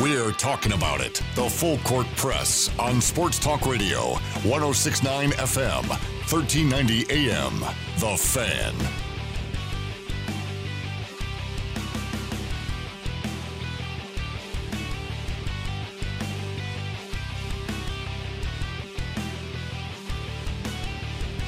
[0.00, 1.22] we're talking about it.
[1.34, 7.60] The Full Court Press on Sports Talk Radio, 1069 FM, 1390 AM.
[7.98, 8.74] The Fan.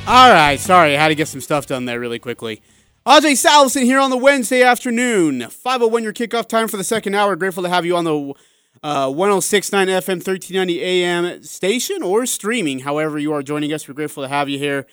[0.07, 2.63] All right, sorry, I had to get some stuff done there really quickly.
[3.11, 5.51] Ajay Salvesen here on the Wednesday afternoon.
[5.51, 7.35] 501 your kickoff time for the second hour.
[7.35, 8.35] Grateful to have you on the
[8.85, 13.89] uh, 1069 FM, 1390 AM station or streaming, however you are joining us.
[13.89, 14.87] We're grateful to have you here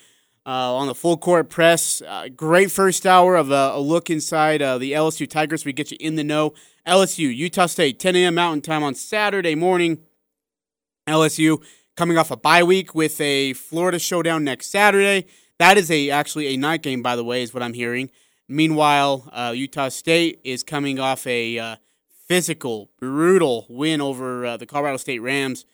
[0.44, 2.02] uh, on the full court press.
[2.02, 5.64] Uh, great first hour of a, a look inside uh, the LSU Tigers.
[5.64, 6.54] We get you in the know.
[6.88, 8.34] LSU, Utah State, 10 a.m.
[8.34, 10.00] Mountain Time on Saturday morning.
[11.06, 11.62] LSU
[11.96, 15.28] coming off a bye week with a Florida showdown next Saturday.
[15.58, 18.10] That is a actually a night game, by the way, is what I'm hearing.
[18.48, 21.76] Meanwhile, uh, Utah State is coming off a uh,
[22.26, 25.66] physical, brutal win over uh, the Colorado State Rams,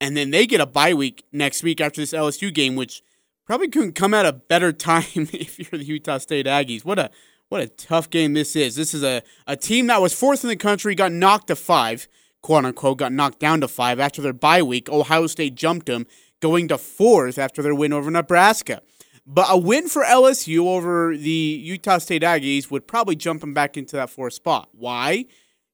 [0.00, 3.02] and then they get a bye week next week after this LSU game, which
[3.46, 6.84] probably couldn't come at a better time if you're the Utah State Aggies.
[6.84, 7.10] What a
[7.48, 8.76] what a tough game this is.
[8.76, 12.08] This is a, a team that was fourth in the country, got knocked to five
[12.42, 14.88] quote unquote, got knocked down to five after their bye week.
[14.90, 16.06] Ohio State jumped them,
[16.42, 18.82] going to fourth after their win over Nebraska.
[19.24, 23.76] But a win for LSU over the Utah State Aggies would probably jump them back
[23.76, 24.68] into that fourth spot.
[24.72, 25.26] Why?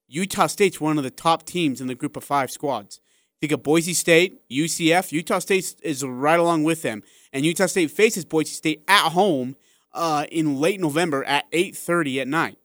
[0.06, 3.00] Utah State's one of the top teams in the group of five squads.
[3.40, 5.10] Think of Boise State, UCF.
[5.12, 9.56] Utah State is right along with them, and Utah State faces Boise State at home
[9.94, 12.58] uh, in late November at 8:30 at night.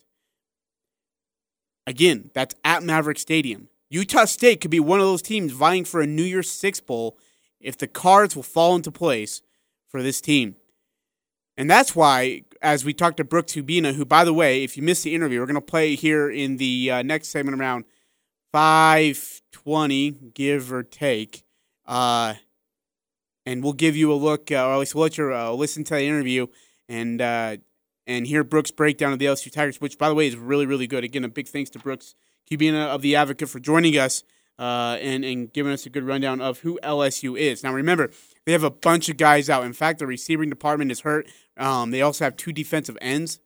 [1.86, 3.70] Again, that's at Maverick Stadium.
[3.90, 7.18] Utah State could be one of those teams vying for a New Year's Six Bowl
[7.64, 9.42] if the cards will fall into place
[9.88, 10.56] for this team.
[11.56, 14.84] And that's why, as we talked to Brooks Kubena, who, by the way, if you
[14.84, 17.86] missed the interview, we're going to play here in the uh, next segment around
[18.52, 21.44] 520, give or take.
[21.86, 22.36] Uh,
[23.46, 25.84] and we'll give you a look, uh, or at least we'll let you uh, listen
[25.84, 26.48] to the interview
[26.88, 27.58] and uh,
[28.08, 30.88] and hear Brooks' breakdown of the LSU Tigers, which, by the way, is really, really
[30.88, 31.04] good.
[31.04, 32.16] Again, a big thanks to Brooks
[32.50, 34.24] Kubena of the Advocate for joining us
[34.60, 37.64] uh, and and giving us a good rundown of who LSU is.
[37.64, 38.12] Now, remember,
[38.46, 39.64] they have a bunch of guys out.
[39.64, 41.28] In fact, the receiving department is hurt.
[41.58, 43.40] Um, they also have two defensive ends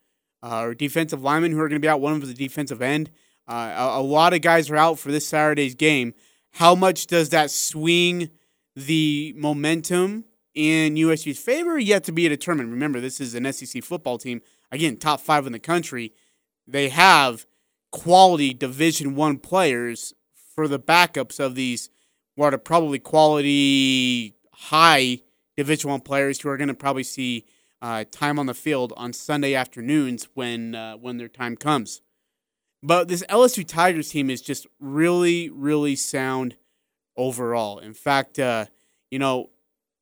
[0.44, 2.02] uh, or defensive linemen who are going to be out.
[2.02, 3.12] One of them is a defensive end.
[3.48, 6.14] Uh, a, a, lot of guys are out for this Saturday's game.
[6.52, 8.30] How much does that swing
[8.76, 11.80] the momentum in USU's favor?
[11.80, 12.72] Yet to be determined.
[12.72, 14.42] Remember, this is an SEC football team.
[14.72, 16.14] Again, top five in the country.
[16.68, 17.46] They have
[17.92, 20.14] quality Division One players
[20.58, 21.92] for the backups of these
[22.34, 25.20] what are probably quality high
[25.56, 27.46] Division One players who are going to probably see
[27.80, 32.02] uh, time on the field on Sunday afternoons when uh, when their time comes.
[32.82, 36.56] But this LSU Tigers team is just really, really sound
[37.16, 37.78] overall.
[37.78, 38.66] In fact, uh,
[39.12, 39.52] you know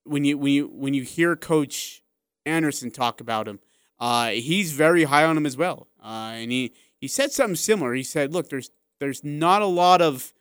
[0.05, 2.01] when you when you when you hear Coach
[2.45, 3.59] Andersen talk about him,
[3.99, 7.93] uh, he's very high on him as well, uh, and he he said something similar.
[7.93, 10.33] He said, "Look, there's there's not a lot of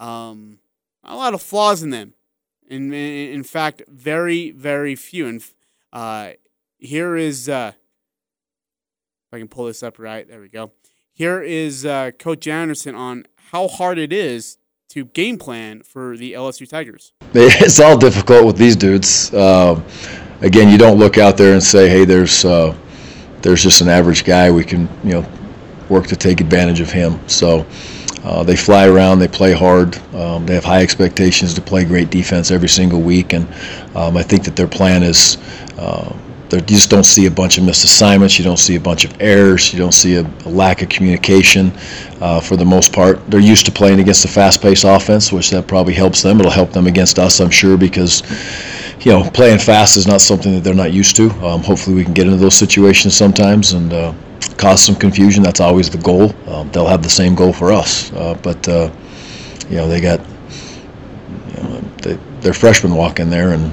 [0.00, 0.58] um,
[1.04, 2.14] a lot of flaws in them.
[2.68, 5.26] In in fact, very very few.
[5.26, 5.44] And
[5.92, 6.30] uh,
[6.78, 10.26] here is uh, if I can pull this up right.
[10.28, 10.72] There we go.
[11.12, 14.58] Here is uh, Coach Andersen on how hard it is
[14.90, 17.12] to game plan for the LSU Tigers.
[17.32, 19.32] It's all difficult with these dudes.
[19.32, 19.80] Uh,
[20.40, 22.76] again, you don't look out there and say, "Hey, there's uh,
[23.42, 24.50] there's just an average guy.
[24.50, 25.32] We can you know
[25.88, 27.20] work to take advantage of him.
[27.28, 27.66] So
[28.24, 32.10] uh, they fly around, they play hard, um, they have high expectations to play great
[32.10, 33.46] defense every single week, and
[33.96, 35.38] um, I think that their plan is.
[35.78, 36.14] Uh,
[36.52, 38.36] you just don't see a bunch of missed assignments.
[38.36, 39.72] You don't see a bunch of errors.
[39.72, 41.72] You don't see a, a lack of communication.
[42.20, 45.68] Uh, for the most part, they're used to playing against a fast-paced offense, which that
[45.68, 46.40] probably helps them.
[46.40, 48.22] It'll help them against us, I'm sure, because
[49.00, 51.30] you know playing fast is not something that they're not used to.
[51.44, 54.14] Um, hopefully, we can get into those situations sometimes, and uh,
[54.56, 55.42] cause some confusion.
[55.42, 56.34] That's always the goal.
[56.48, 58.90] Um, they'll have the same goal for us, uh, but uh,
[59.68, 60.20] you know they got
[61.48, 63.72] you know, they, their freshmen walk in there and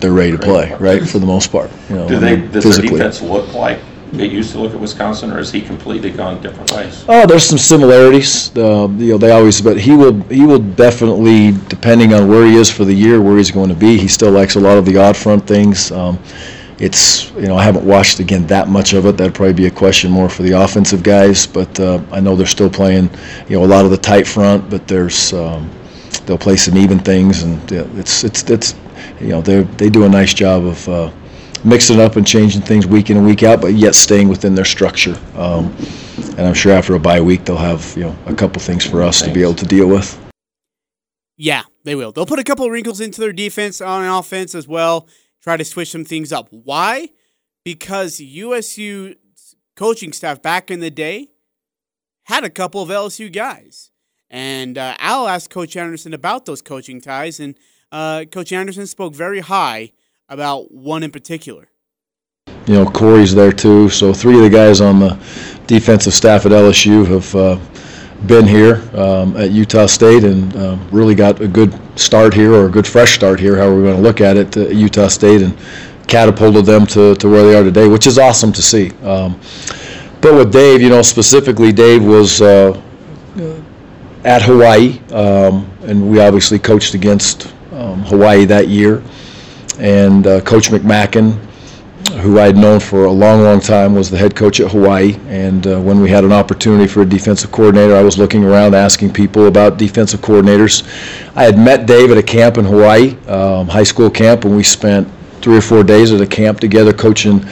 [0.00, 1.06] they're ready to play, right?
[1.06, 2.08] For the most part, you know.
[2.08, 2.36] Do they?
[2.36, 2.90] Does physically.
[2.90, 3.80] the defense look like
[4.14, 7.04] it used to look at Wisconsin, or has he completely gone different ways?
[7.08, 8.56] Oh, there's some similarities.
[8.56, 12.56] Uh, you know, they always, but he will he will definitely, depending on where he
[12.56, 13.98] is for the year, where he's going to be.
[13.98, 15.92] He still likes a lot of the odd front things.
[15.92, 16.18] Um,
[16.78, 19.16] it's you know I haven't watched again that much of it.
[19.16, 21.46] That'd probably be a question more for the offensive guys.
[21.46, 23.10] But uh, I know they're still playing
[23.48, 25.70] you know a lot of the tight front, but there's um,
[26.24, 28.74] they'll play some even things, and yeah, it's it's it's
[29.20, 31.10] you know they they do a nice job of uh,
[31.64, 34.64] mixing up and changing things week in and week out, but yet staying within their
[34.64, 35.18] structure.
[35.34, 35.74] Um,
[36.36, 39.02] and I'm sure after a bye week they'll have you know a couple things for
[39.02, 40.18] us to be able to deal with.
[41.36, 42.12] Yeah, they will.
[42.12, 45.08] They'll put a couple of wrinkles into their defense on offense as well.
[45.40, 46.48] Try to switch some things up.
[46.50, 47.10] Why?
[47.64, 49.14] Because USU
[49.76, 51.28] coaching staff back in the day
[52.24, 53.90] had a couple of LSU guys.
[54.28, 57.56] And uh, Al asked Coach Andersen about those coaching ties, and
[57.90, 59.92] uh, Coach Andersen spoke very high
[60.28, 61.68] about one in particular.
[62.66, 63.88] You know, Corey's there too.
[63.88, 65.18] So three of the guys on the
[65.66, 67.58] defensive staff at LSU have uh,
[68.26, 72.66] been here um, at Utah State and um, really got a good start here or
[72.66, 75.42] a good fresh start here, however we're going to look at it, at Utah State
[75.42, 75.56] and
[76.08, 78.90] catapulted them to, to where they are today, which is awesome to see.
[79.02, 79.40] Um,
[80.20, 82.80] but with Dave, you know, specifically, Dave was uh,
[84.24, 89.02] at Hawaii, um, and we obviously coached against um, Hawaii that year.
[89.78, 91.32] And uh, Coach McMackin,
[92.20, 95.16] who I had known for a long, long time, was the head coach at Hawaii.
[95.28, 98.74] And uh, when we had an opportunity for a defensive coordinator, I was looking around
[98.74, 100.82] asking people about defensive coordinators.
[101.36, 104.62] I had met Dave at a camp in Hawaii, um, high school camp, and we
[104.62, 105.08] spent
[105.40, 107.44] three or four days at a camp together coaching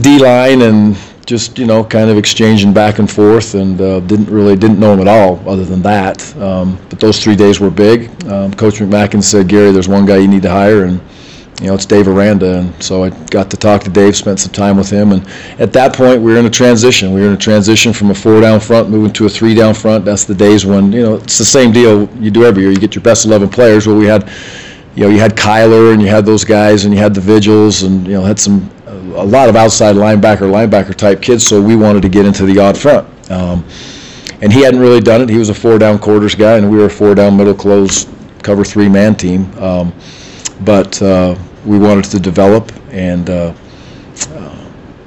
[0.00, 0.96] D line and
[1.26, 4.92] just you know kind of exchanging back and forth and uh, didn't really didn't know
[4.92, 8.74] him at all other than that um, but those three days were big um, coach
[8.74, 11.00] mcmackin said gary there's one guy you need to hire and
[11.62, 14.52] you know it's dave aranda and so i got to talk to dave spent some
[14.52, 15.26] time with him and
[15.60, 18.14] at that point we were in a transition we were in a transition from a
[18.14, 21.14] four down front moving to a three down front that's the days when you know
[21.14, 23.96] it's the same deal you do every year you get your best 11 players well
[23.96, 24.28] we had
[24.94, 27.82] you know, you had Kyler and you had those guys and you had the Vigils
[27.82, 31.46] and, you know, had some, a lot of outside linebacker, linebacker type kids.
[31.46, 33.08] So we wanted to get into the odd front.
[33.30, 33.64] Um,
[34.42, 35.28] and he hadn't really done it.
[35.28, 38.06] He was a four down quarters guy and we were a four down middle close
[38.42, 39.50] cover three man team.
[39.58, 39.94] Um,
[40.62, 43.54] but uh, we wanted to develop and uh,
[44.30, 44.62] uh,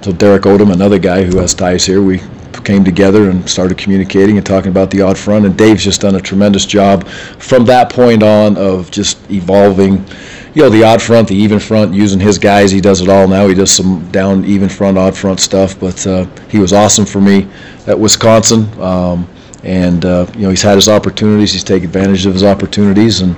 [0.06, 2.22] so Derek Odom, another guy who has ties here, we
[2.63, 5.46] came together and started communicating and talking about the odd front.
[5.46, 10.06] And Dave's just done a tremendous job from that point on of just evolving,
[10.54, 12.69] you know, the odd front, the even front, using his guys.
[12.69, 13.48] He does it all now.
[13.48, 15.80] He does some down even front, odd front stuff.
[15.80, 17.48] But uh, he was awesome for me
[17.88, 18.68] at Wisconsin.
[18.80, 19.28] Um,
[19.63, 21.51] and uh, you know he's had his opportunities.
[21.51, 23.36] He's taken advantage of his opportunities, and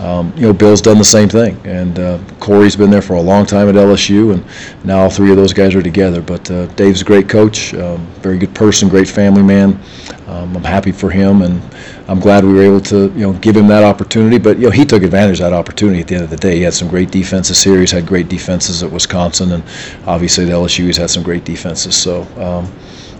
[0.00, 3.20] um, you know, Bill's done the same thing, and uh, Corey's been there for a
[3.20, 4.42] long time at LSU, and
[4.82, 6.22] now all three of those guys are together.
[6.22, 9.78] But uh, Dave's a great coach, um, very good person, great family man.
[10.26, 11.60] Um, I'm happy for him, and
[12.08, 14.38] I'm glad we were able to, you know, give him that opportunity.
[14.38, 16.00] But you know, he took advantage of that opportunity.
[16.00, 17.78] At the end of the day, he had some great defenses here.
[17.78, 19.62] He's had great defenses at Wisconsin, and
[20.06, 21.94] obviously at LSU, he's had some great defenses.
[21.94, 22.72] So, um,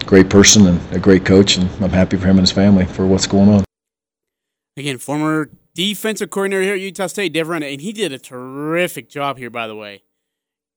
[0.07, 3.07] great person and a great coach, and I'm happy for him and his family for
[3.07, 3.65] what's going on.
[4.79, 9.09] Again, former defensive coordinator here at Utah State, Dave Aranda, and he did a terrific
[9.09, 10.03] job here, by the way.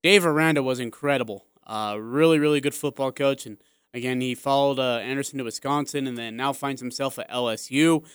[0.02, 1.46] Dave Aranda was incredible.
[1.66, 3.46] Uh, really, really good football coach.
[3.46, 3.58] And
[3.94, 8.06] again, he followed uh, Andersen to Wisconsin and then now finds himself at LSU.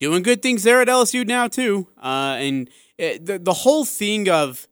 [0.00, 1.88] Doing good things there at LSU now, too.
[1.96, 4.68] Uh, and it, the, the whole thing of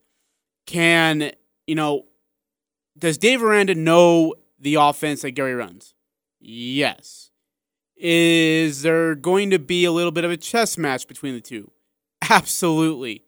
[0.66, 1.32] can,
[1.66, 2.06] you know,
[2.98, 5.94] does Dave Aranda know the offense that Gary runs?
[6.40, 7.27] Yes.
[7.98, 11.70] Is there going to be a little bit of a chess match between the two?
[12.30, 13.24] Absolutely.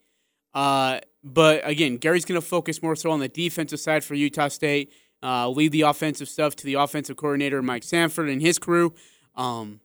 [0.55, 4.49] Uh, but again, Gary's going to focus more so on the defensive side for Utah
[4.49, 8.95] State, uh, leave the offensive stuff to the offensive coordinator, Mike Sanford, and his crew.
[9.35, 9.81] Um,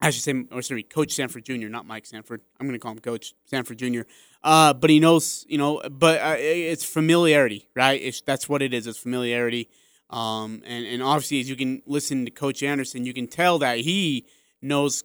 [0.00, 2.42] I should say, or sorry, Coach Sanford Jr., not Mike Sanford.
[2.60, 4.02] I'm going to call him Coach Sanford Jr.
[4.42, 8.00] Uh, but he knows, you know, but uh, it's familiarity, right?
[8.00, 8.86] It's, that's what it is.
[8.86, 9.70] It's familiarity.
[10.10, 13.78] Um, and, and obviously, as you can listen to Coach Andersen, you can tell that
[13.78, 14.26] he
[14.62, 15.04] knows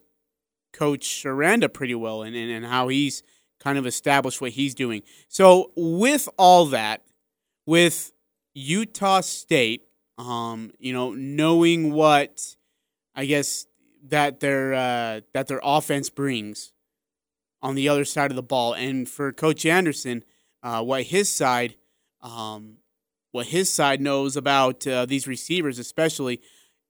[0.72, 3.22] Coach Aranda pretty well and, and, and how he's
[3.60, 5.02] kind of established what he's doing.
[5.28, 7.02] So, with all that,
[7.66, 8.12] with
[8.54, 9.86] Utah State,
[10.18, 12.56] um, you know, knowing what
[13.14, 13.66] I guess
[14.08, 16.72] that their uh, that their offense brings
[17.60, 20.24] on the other side of the ball, and for Coach Andersen,
[20.62, 21.76] uh, what his side
[22.20, 22.78] um,
[23.32, 26.40] what his side knows about uh, these receivers, especially.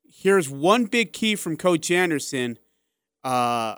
[0.05, 2.59] Here's one big key from Coach Andersen
[3.25, 3.77] uh,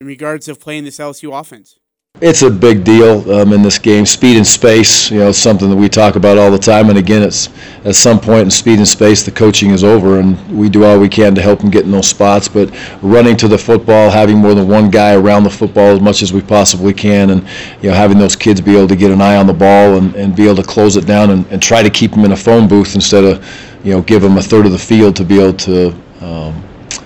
[0.00, 1.78] in regards of playing this LSU offense.
[2.18, 4.06] It's a big deal um, in this game.
[4.06, 6.88] Speed and space, you know, it's something that we talk about all the time.
[6.88, 7.50] And again, it's
[7.84, 10.98] at some point in speed and space, the coaching is over, and we do all
[10.98, 12.48] we can to help them get in those spots.
[12.48, 16.22] But running to the football, having more than one guy around the football as much
[16.22, 17.42] as we possibly can, and
[17.82, 20.14] you know, having those kids be able to get an eye on the ball and,
[20.14, 22.36] and be able to close it down and, and try to keep them in a
[22.36, 23.46] phone booth instead of,
[23.84, 26.64] you know, give them a third of the field to be able to um,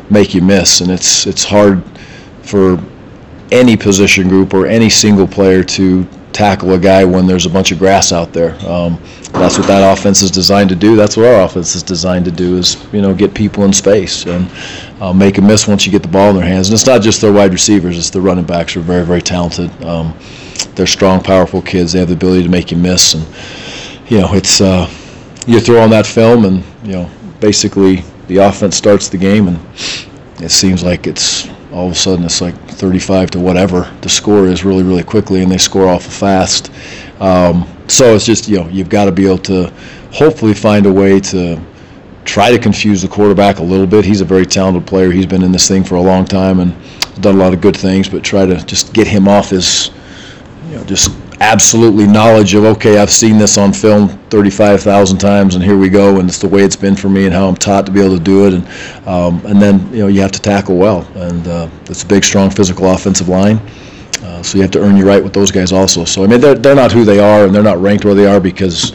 [0.09, 0.83] make you miss.
[0.83, 1.83] And it's it's hard
[2.43, 2.81] for
[3.53, 7.73] any position group or any single player to tackle a guy when there's a bunch
[7.73, 8.55] of grass out there.
[8.67, 9.01] Um,
[9.33, 10.97] that's what that offense is designed to do.
[10.97, 14.27] That's what our offense is designed to do is you know get people in space
[14.27, 14.51] and
[15.01, 16.69] uh, make a miss once you get the ball in their hands.
[16.69, 19.71] And it's not just their wide receivers; it's the running backs are very very talented.
[19.85, 20.17] Um,
[20.75, 21.93] they're strong, powerful kids.
[21.93, 23.27] They have the ability to make you miss, and
[24.11, 24.89] you know it's uh,
[25.47, 29.59] you throw on that film, and you know basically the offense starts the game, and
[30.41, 34.47] it seems like it's all of a sudden it's like 35 to whatever the score
[34.47, 36.71] is really really quickly, and they score awful fast.
[37.21, 39.73] Um, so it's just you know you've got to be able to
[40.13, 41.61] hopefully find a way to
[42.25, 44.05] try to confuse the quarterback a little bit.
[44.05, 45.11] He's a very talented player.
[45.11, 46.75] He's been in this thing for a long time and
[47.21, 49.91] done a lot of good things, but try to just get him off his
[50.71, 51.11] you know just
[51.41, 56.21] absolutely knowledge of okay i've seen this on film 35000 times and here we go
[56.21, 58.17] and it's the way it's been for me and how i'm taught to be able
[58.17, 58.55] to do it.
[58.55, 61.07] And um, and then you know you have to tackle well.
[61.15, 63.57] And uh, it's a big strong physical offensive line.
[64.23, 66.05] Uh, so you have to earn your right with those guys also.
[66.05, 68.27] So i mean they're, they're not who they are and they're not ranked where they
[68.27, 68.93] are because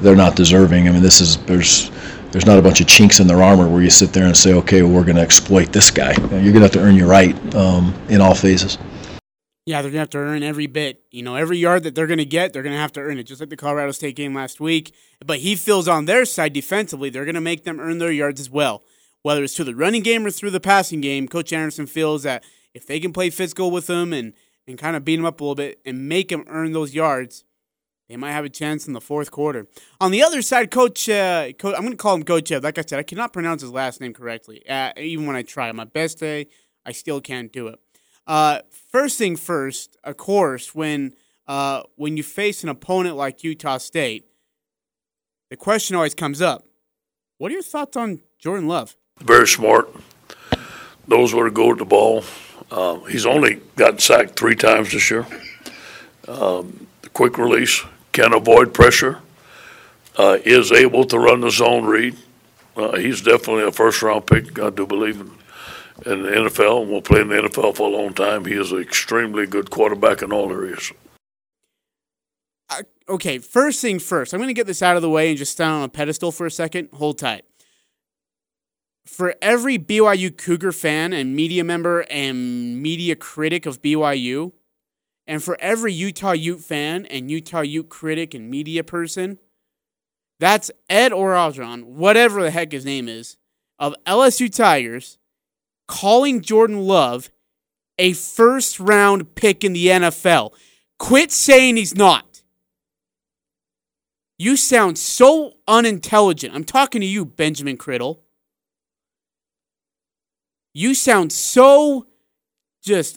[0.00, 0.88] they're not deserving.
[0.88, 1.90] I mean this is there's
[2.32, 4.52] there's not a bunch of chinks in their armor where you sit there and say
[4.54, 6.12] okay well, we're going to exploit this guy.
[6.12, 8.78] You're going to have to earn your right um, in all phases
[9.66, 11.02] yeah, they're gonna have to earn every bit.
[11.10, 13.24] You know, every yard that they're gonna get, they're gonna have to earn it.
[13.24, 14.94] Just like the Colorado State game last week.
[15.24, 18.48] But he feels on their side defensively, they're gonna make them earn their yards as
[18.48, 18.84] well.
[19.22, 22.44] Whether it's through the running game or through the passing game, Coach Andersen feels that
[22.74, 24.34] if they can play physical with them and
[24.68, 27.44] and kind of beat them up a little bit and make them earn those yards,
[28.08, 29.66] they might have a chance in the fourth quarter.
[30.00, 32.62] On the other side, Coach, uh, Coach I'm going to call him Coach Ed.
[32.62, 35.70] Like I said, I cannot pronounce his last name correctly, uh, even when I try.
[35.72, 36.48] My best day,
[36.84, 37.80] I still can't do it.
[38.26, 41.14] Uh, first thing first, of course, when
[41.46, 44.26] uh, when you face an opponent like Utah State,
[45.50, 46.66] the question always comes up:
[47.38, 48.96] What are your thoughts on Jordan Love?
[49.20, 49.88] Very smart.
[51.06, 52.24] Knows where to go with the ball.
[52.70, 55.24] Uh, he's only gotten sacked three times this year.
[56.26, 59.20] Um, quick release, can avoid pressure,
[60.18, 62.16] uh, is able to run the zone read.
[62.76, 64.58] Uh, he's definitely a first round pick.
[64.58, 65.30] I do believe
[66.04, 68.44] in the NFL and will play in the NFL for a long time.
[68.44, 70.92] He is an extremely good quarterback in all areas.
[73.08, 75.52] Okay, first thing first, I'm going to get this out of the way and just
[75.52, 76.88] stand on a pedestal for a second.
[76.92, 77.44] Hold tight.
[79.06, 84.52] For every BYU Cougar fan and media member and media critic of BYU,
[85.28, 89.38] and for every Utah Ute fan and Utah Ute critic and media person,
[90.40, 93.36] that's Ed Orgeron, whatever the heck his name is,
[93.78, 95.18] of LSU Tigers
[95.86, 97.30] calling Jordan Love
[97.98, 100.52] a first round pick in the NFL.
[100.98, 102.42] Quit saying he's not.
[104.38, 106.54] You sound so unintelligent.
[106.54, 108.20] I'm talking to you, Benjamin Criddle.
[110.74, 112.06] You sound so
[112.82, 113.16] just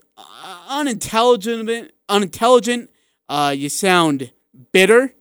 [0.70, 1.92] unintelligent.
[2.08, 2.90] Unintelligent.
[3.28, 4.32] Uh, you sound
[4.72, 5.14] bitter.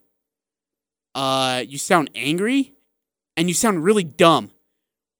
[1.15, 2.75] Uh, you sound angry,
[3.37, 4.53] and you sound really dumb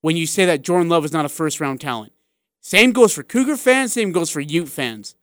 [0.01, 2.13] when you say that Jordan Love is not a first round talent.
[2.61, 5.15] Same goes for Cougar fans, same goes for Ute fans.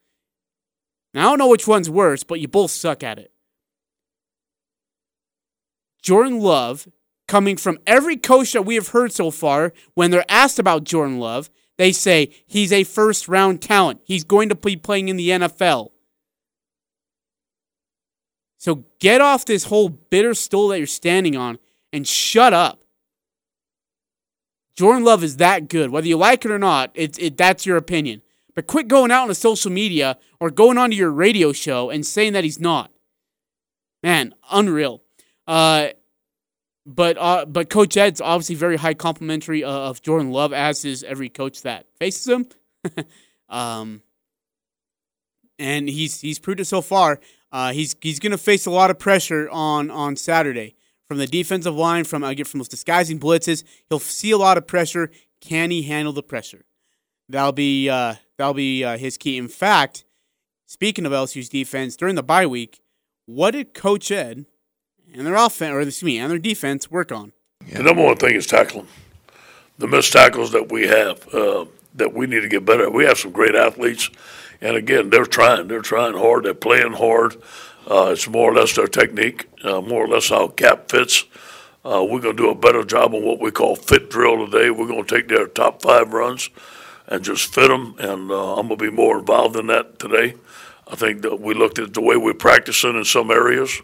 [1.13, 3.31] Now, I don't know which one's worse, but you both suck at it.
[6.01, 6.87] Jordan Love,
[7.27, 11.19] coming from every coach that we have heard so far, when they're asked about Jordan
[11.19, 14.01] Love, they say he's a first round talent.
[14.03, 15.91] He's going to be playing in the NFL.
[18.57, 21.59] So get off this whole bitter stool that you're standing on
[21.91, 22.84] and shut up.
[24.75, 25.89] Jordan Love is that good.
[25.89, 28.21] Whether you like it or not, it's it, that's your opinion.
[28.53, 32.05] But quit going out on the social media or going onto your radio show and
[32.05, 32.91] saying that he's not.
[34.03, 35.01] Man, unreal.
[35.47, 35.89] Uh,
[36.85, 41.29] but uh, but Coach Ed's obviously very high complimentary of Jordan Love, as is every
[41.29, 42.47] coach that faces him.
[43.49, 44.01] um,
[45.57, 47.19] and he's he's proved it so far.
[47.51, 50.75] Uh, he's he's going to face a lot of pressure on on Saturday
[51.07, 53.63] from the defensive line, from uh, from those disguising blitzes.
[53.89, 55.11] He'll see a lot of pressure.
[55.41, 56.65] Can he handle the pressure?
[57.29, 59.37] That'll be uh, that'll be uh, his key.
[59.37, 60.05] In fact,
[60.65, 62.81] speaking of LSU's defense during the bye week,
[63.25, 64.45] what did Coach Ed
[65.13, 67.33] and their offense, or excuse me, and their defense work on?
[67.71, 68.87] The number one thing is tackling.
[69.77, 72.89] The missed tackles that we have uh, that we need to get better.
[72.89, 74.09] We have some great athletes,
[74.61, 75.67] and again, they're trying.
[75.67, 76.45] They're trying hard.
[76.45, 77.35] They're playing hard.
[77.89, 81.25] Uh, it's more or less their technique, uh, more or less how gap fits.
[81.83, 84.71] Uh, we're going to do a better job on what we call fit drill today.
[84.71, 86.49] We're going to take their top five runs
[87.07, 90.33] and just fit them, and uh, I'm going to be more involved in that today.
[90.87, 93.81] I think that we looked at the way we're practicing in some areas.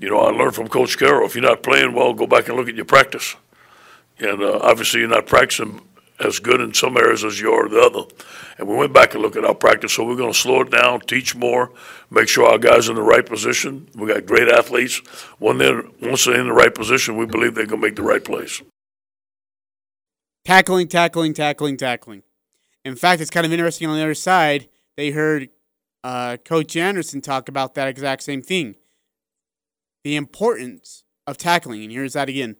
[0.00, 2.56] You know, I learned from Coach Carroll if you're not playing well, go back and
[2.56, 3.36] look at your practice.
[4.18, 5.80] And uh, obviously, you're not practicing
[6.20, 8.02] as good in some areas as you are the other.
[8.58, 10.70] And we went back and looked at our practice, so we're going to slow it
[10.70, 11.70] down, teach more,
[12.10, 13.88] make sure our guys are in the right position.
[13.94, 14.98] We got great athletes.
[15.38, 18.02] When they're once they're in the right position, we believe they're going to make the
[18.02, 18.62] right plays.
[20.44, 22.22] Tackling, tackling, tackling, tackling.
[22.84, 24.68] In fact, it's kind of interesting on the other side.
[24.96, 25.50] They heard
[26.02, 28.76] uh, Coach Andersen talk about that exact same thing
[30.04, 31.82] the importance of tackling.
[31.82, 32.56] And here's that again.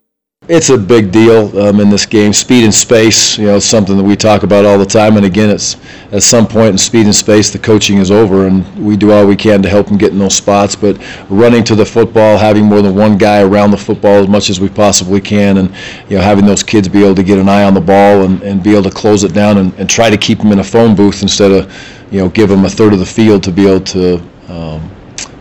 [0.49, 2.33] It's a big deal um, in this game.
[2.33, 5.19] Speed and space, you know, it's something that we talk about all the time.
[5.19, 5.77] And again, it's
[6.11, 9.27] at some point in speed and space, the coaching is over, and we do all
[9.27, 10.75] we can to help them get in those spots.
[10.75, 10.97] But
[11.29, 14.59] running to the football, having more than one guy around the football as much as
[14.59, 15.69] we possibly can, and
[16.09, 18.43] you know, having those kids be able to get an eye on the ball and,
[18.43, 20.65] and be able to close it down and, and try to keep them in a
[20.65, 21.71] phone booth instead of,
[22.11, 24.17] you know, give them a third of the field to be able to
[24.49, 24.91] um,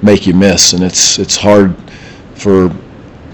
[0.02, 0.74] make you miss.
[0.74, 1.78] And it's it's hard
[2.36, 2.76] for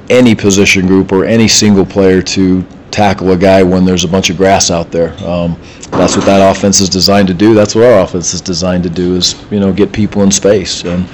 [0.10, 4.30] any position group or any single player to tackle a guy when there's a bunch
[4.30, 5.14] of grass out there.
[5.26, 5.58] Um,
[5.92, 7.54] that's what that offense is designed to do.
[7.54, 10.84] That's what our offense is designed to do is you know get people in space
[10.84, 11.08] and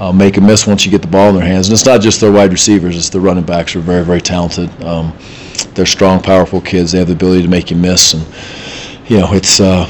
[0.00, 1.68] uh, make a miss once you get the ball in their hands.
[1.68, 4.70] And it's not just their wide receivers; it's the running backs are very very talented.
[4.82, 5.16] Um,
[5.74, 6.92] they're strong, powerful kids.
[6.92, 8.26] They have the ability to make you miss, and
[9.08, 9.88] you know it's uh,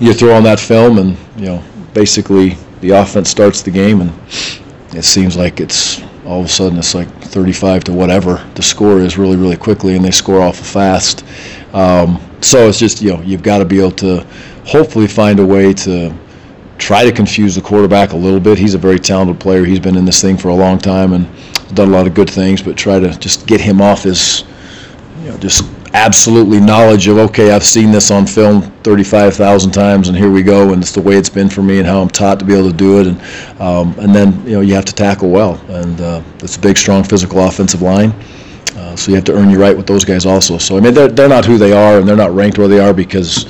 [0.00, 1.64] you throw on that film, and you know
[1.94, 4.12] basically the offense starts the game, and
[4.94, 8.98] it seems like it's all of a sudden it's like 35 to whatever the score
[8.98, 11.24] is really really quickly and they score awful fast.
[11.72, 14.26] Um, so it's just you know you've got to be able to
[14.66, 16.12] hopefully find a way to
[16.78, 18.58] try to confuse the quarterback a little bit.
[18.58, 19.64] He's a very talented player.
[19.64, 21.28] He's been in this thing for a long time and
[21.74, 24.42] done a lot of good things but try to just get him off his
[25.22, 25.64] you know just
[25.94, 30.72] absolutely knowledge of okay I've seen this on film 35,000 times and here we go
[30.72, 32.70] and it's the way it's been for me and how I'm taught to be able
[32.70, 33.06] to do it.
[33.06, 35.54] And um, and then you know you have to tackle well.
[35.68, 38.10] And uh, it's a big strong physical offensive line.
[38.76, 40.58] Uh, so you have to earn your right with those guys also.
[40.58, 42.80] So I mean they're, they're not who they are and they're not ranked where they
[42.80, 43.46] are because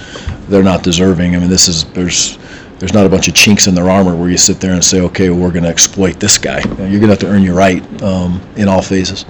[0.48, 1.34] they're not deserving.
[1.34, 2.38] I mean this is there's
[2.78, 5.00] there's not a bunch of chinks in their armor where you sit there and say
[5.00, 6.60] okay well, we're going to exploit this guy.
[6.60, 9.24] You are going to have to earn your right um, in all phases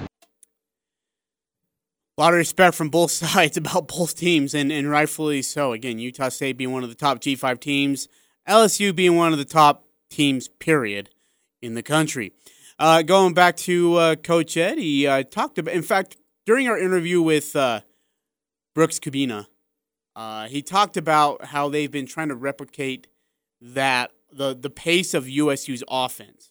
[2.19, 5.73] a lot of respect from both sides about both teams, and, and rightfully so.
[5.73, 8.09] Again, Utah State being one of the top G5 teams,
[8.49, 11.11] LSU being one of the top teams, period,
[11.63, 12.33] in the country.
[12.79, 16.79] Uh, going back to uh, Coach Ed, he uh, talked about, in fact, during our
[16.79, 17.81] interview with uh,
[18.75, 19.47] Brooks Kubena,
[20.17, 23.07] uh, he talked about how they've been trying to replicate
[23.61, 26.51] that the the pace of USU's offense,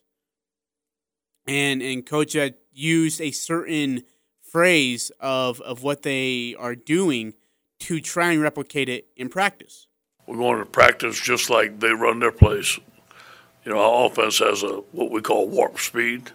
[1.47, 4.03] and and Coach Ed used a certain
[4.51, 7.33] phrase of of what they are doing
[7.79, 9.87] to try and replicate it in practice.
[10.25, 12.79] We're going to practice just like they run their place.
[13.63, 16.31] You know, our offense has a what we call warp speed.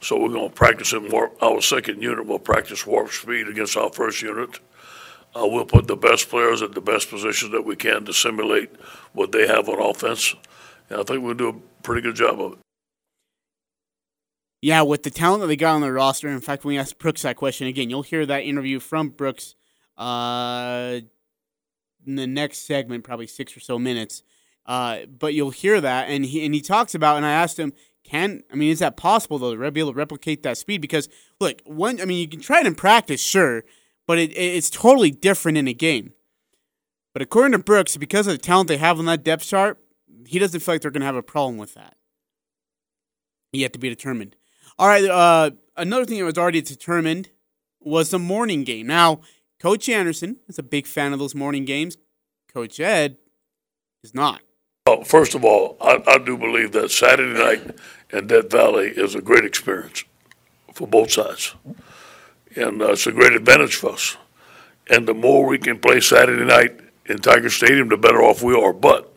[0.00, 1.42] So we're going to practice in warp.
[1.42, 4.58] Our second unit will practice warp speed against our first unit.
[5.34, 8.70] Uh, we'll put the best players at the best positions that we can to simulate
[9.12, 10.34] what they have on offense.
[10.90, 12.63] And I think we'll do a pretty good job of it
[14.64, 16.98] yeah, with the talent that they got on their roster, in fact, when we asked
[16.98, 19.56] Brooks that question again, you'll hear that interview from Brooks
[19.98, 21.00] uh,
[22.06, 24.22] in the next segment, probably six or so minutes.
[24.64, 27.74] Uh, but you'll hear that, and he and he talks about, and I asked him,
[28.04, 30.80] can I mean, is that possible though to be able to replicate that speed?
[30.80, 33.64] Because look, one, I mean, you can try it in practice, sure,
[34.06, 36.14] but it, it's totally different in a game.
[37.12, 39.78] But according to Brooks, because of the talent they have on that depth chart,
[40.26, 41.96] he doesn't feel like they're going to have a problem with that.
[43.52, 44.36] Yet to be determined.
[44.78, 45.04] All right.
[45.04, 47.30] Uh, another thing that was already determined
[47.80, 48.86] was the morning game.
[48.86, 49.20] Now,
[49.60, 51.96] Coach Andersen is a big fan of those morning games.
[52.52, 53.16] Coach Ed
[54.02, 54.42] is not.
[54.86, 57.76] Well, first of all, I, I do believe that Saturday night
[58.10, 60.04] in Death Valley is a great experience
[60.72, 61.54] for both sides.
[62.56, 64.16] And uh, it's a great advantage for us.
[64.90, 68.54] And the more we can play Saturday night in Tiger Stadium, the better off we
[68.54, 68.72] are.
[68.72, 69.10] But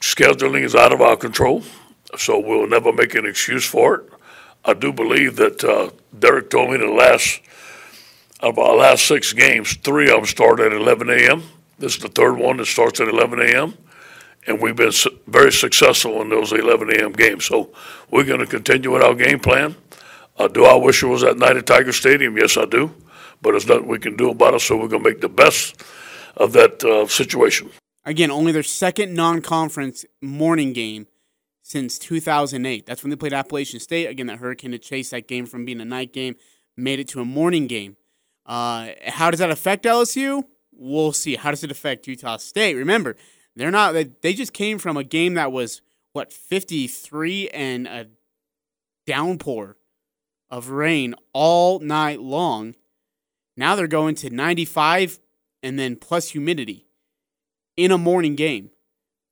[0.00, 1.62] scheduling is out of our control
[2.16, 4.12] so we'll never make an excuse for it.
[4.64, 7.40] I do believe that uh, Derek told me the last
[8.40, 11.42] of our last six games, three of them start at 11 a.m.
[11.78, 13.74] This is the third one that starts at 11 a.m.
[14.46, 14.92] And we've been
[15.28, 17.12] very successful in those 11 a.m.
[17.12, 17.44] games.
[17.44, 17.70] So
[18.10, 19.76] we're going to continue with our game plan.
[20.36, 22.36] Uh, do I wish it was at night at Tiger Stadium?
[22.36, 22.92] Yes, I do.
[23.40, 24.60] But there's nothing we can do about it.
[24.60, 25.80] So we're going to make the best
[26.36, 27.70] of that uh, situation.
[28.04, 31.06] Again, only their second non conference morning game
[31.62, 32.86] since 2008.
[32.86, 34.06] That's when they played Appalachian State.
[34.06, 36.36] Again, that Hurricane had chased that game from being a night game,
[36.76, 37.96] made it to a morning game.
[38.44, 40.42] Uh, how does that affect LSU?
[40.72, 41.36] We'll see.
[41.36, 42.74] How does it affect Utah State?
[42.74, 43.16] Remember,
[43.54, 43.94] they're not.
[44.22, 45.80] They just came from a game that was
[46.12, 48.08] what 53 and a
[49.06, 49.76] downpour
[50.50, 52.74] of rain all night long.
[53.56, 55.20] Now they're going to 95
[55.62, 56.86] and then plus humidity
[57.76, 58.70] in a morning game.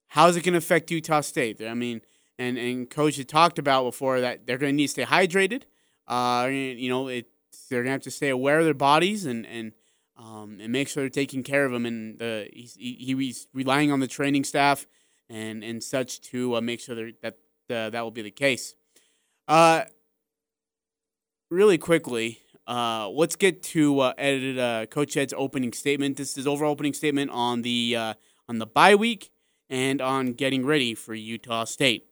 [0.09, 1.63] How's it going to affect Utah State?
[1.63, 2.01] I mean,
[2.41, 5.63] and and coach had talked about before that they're going to need to stay hydrated.
[6.09, 7.27] Uh, you know, it
[7.69, 9.73] they're going to have to stay aware of their bodies and and
[10.17, 11.87] um, and make sure they're taking care of them.
[11.87, 14.87] And the he's, he, he's relying on the training staff
[15.29, 17.35] and and such to uh, make sure that
[17.71, 18.75] uh, that will be the case.
[19.47, 19.83] Uh,
[21.51, 26.17] really quickly, uh, let's get to uh, edited uh, Coach Ed's opening statement.
[26.17, 28.15] This is overall opening statement on the uh,
[28.49, 29.31] on the bye week
[29.69, 32.10] and on getting ready for Utah State.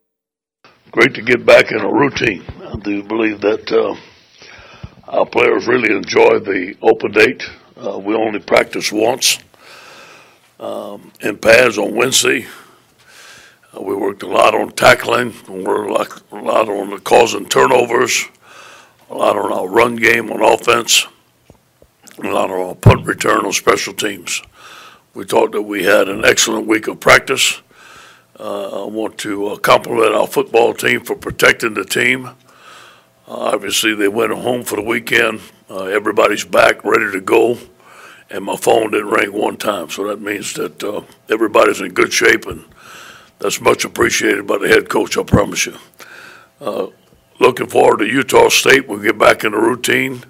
[0.90, 2.42] Great to get back in a routine.
[2.64, 3.94] I do believe that uh,
[5.07, 7.44] our players really enjoy the open date.
[7.77, 9.38] Uh, we only practice once
[10.59, 12.46] um, in pads on Wednesday.
[13.77, 15.35] Uh, we worked a lot on tackling.
[15.46, 18.24] We worked a lot on causing turnovers,
[19.11, 21.07] a lot on our run game on offense,
[22.24, 24.40] a lot on our punt return on special teams.
[25.12, 27.61] We thought that we had an excellent week of practice.
[28.38, 32.27] Uh, I want to uh, compliment our football team for protecting the team.
[32.27, 32.35] Uh,
[33.27, 35.40] obviously, they went home for the weekend.
[35.68, 37.59] Uh, everybody's back, ready to go,
[38.31, 39.90] and my phone didn't ring one time.
[39.90, 42.64] So that means that uh, everybody's in good shape, and
[43.40, 45.18] that's much appreciated by the head coach.
[45.18, 45.77] I promise you.
[46.61, 46.87] Uh,
[47.40, 48.87] looking forward to Utah State.
[48.87, 50.22] We'll get back in the routine.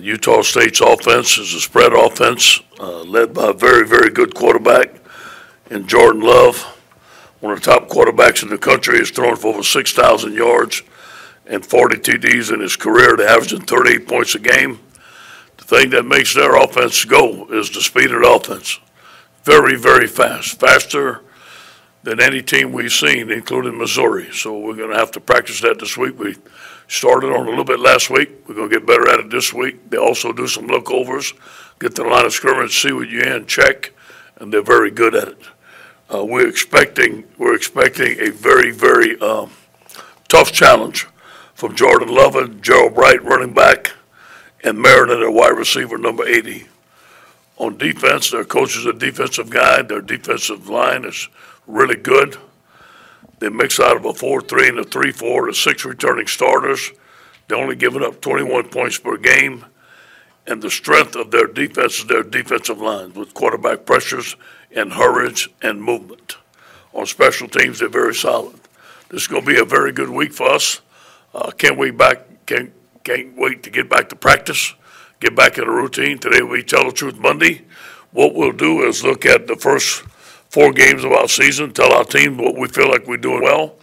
[0.00, 4.94] Utah State's offense is a spread offense led by a very, very good quarterback
[5.70, 6.73] in Jordan Love.
[7.44, 8.96] One of the top quarterbacks in the country.
[8.96, 10.82] He's thrown for over 6,000 yards
[11.44, 14.80] and 40 TDs in his career, averaging 38 points a game.
[15.58, 18.80] The thing that makes their offense go is the speed of the offense.
[19.42, 20.58] Very, very fast.
[20.58, 21.20] Faster
[22.02, 24.32] than any team we've seen, including Missouri.
[24.32, 26.18] So we're going to have to practice that this week.
[26.18, 26.36] We
[26.88, 28.30] started on a little bit last week.
[28.48, 29.90] We're going to get better at it this week.
[29.90, 31.38] They also do some lookovers,
[31.78, 33.92] get to the line of scrimmage, see what you're in, check,
[34.36, 35.42] and they're very good at it.
[36.12, 39.50] Uh, we're expecting we're expecting a very very um,
[40.28, 41.06] tough challenge
[41.54, 43.92] from Jordan Lovett, Gerold Bright, running back,
[44.62, 46.66] and Mariner at wide receiver number 80.
[47.56, 49.82] On defense, their coach is a defensive guy.
[49.82, 51.28] Their defensive line is
[51.66, 52.36] really good.
[53.38, 56.90] They mix out of a 4 3 and a 3 4 to six returning starters.
[57.48, 59.64] They're only giving up 21 points per game.
[60.46, 64.36] And the strength of their defense is their defensive line with quarterback pressures
[64.74, 66.36] and hurries and movement.
[66.92, 68.60] On special teams, they're very solid.
[69.08, 70.80] This is going to be a very good week for us.
[71.34, 72.46] Uh, can't wait back.
[72.46, 72.72] Can't
[73.04, 74.74] can't wait to get back to practice,
[75.20, 76.18] get back in a routine.
[76.18, 77.62] Today be Tell the Truth Monday.
[78.12, 80.02] What we'll do is look at the first
[80.48, 83.74] four games of our season, tell our team what we feel like we're doing well,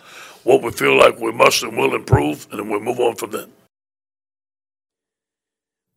[0.44, 3.32] what we feel like we must and will improve, and then we'll move on from
[3.32, 3.46] there.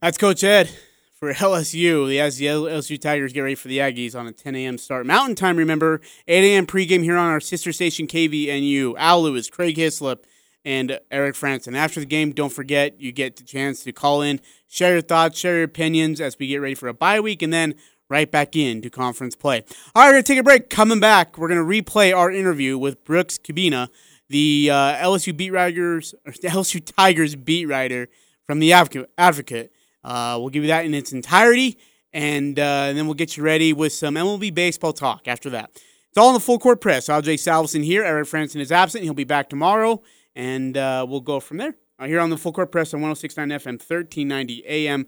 [0.02, 0.68] That's Coach Ed
[1.14, 2.07] for LSU.
[2.07, 4.79] The LSU Tigers get ready for the Aggies on a 10 a.m.
[4.79, 5.07] start.
[5.07, 6.66] Mountain time, remember, 8 a.m.
[6.66, 8.94] pregame here on our sister station KVNU.
[8.98, 10.27] Al Lewis, Craig Hislop,
[10.64, 11.77] and Eric Frandsen.
[11.77, 15.38] After the game, don't forget you get the chance to call in, share your thoughts,
[15.38, 17.74] share your opinions as we get ready for a bye week, and then
[18.09, 19.64] right back into conference play.
[19.94, 20.70] All right, we're to take a break.
[20.70, 23.88] Coming back, we're going to replay our interview with Brooks Kubena,
[24.29, 28.09] the uh, LSU beat writers, LSU Tigers beat writer
[28.46, 29.72] from the Advocate.
[30.05, 31.79] Uh, we'll give you that in its entirety,
[32.12, 35.71] and, uh, and, then we'll get you ready with some MLB baseball talk after that.
[35.75, 37.09] It's all in the full court press.
[37.09, 37.35] Al J.
[37.35, 38.05] Salvesen here.
[38.05, 39.03] Eric Frandsen is absent.
[39.05, 40.03] He'll be back tomorrow,
[40.37, 41.75] and uh, we'll go from there.
[41.99, 45.07] Uh, here on the full court press on 1069 FM, 1390 AM,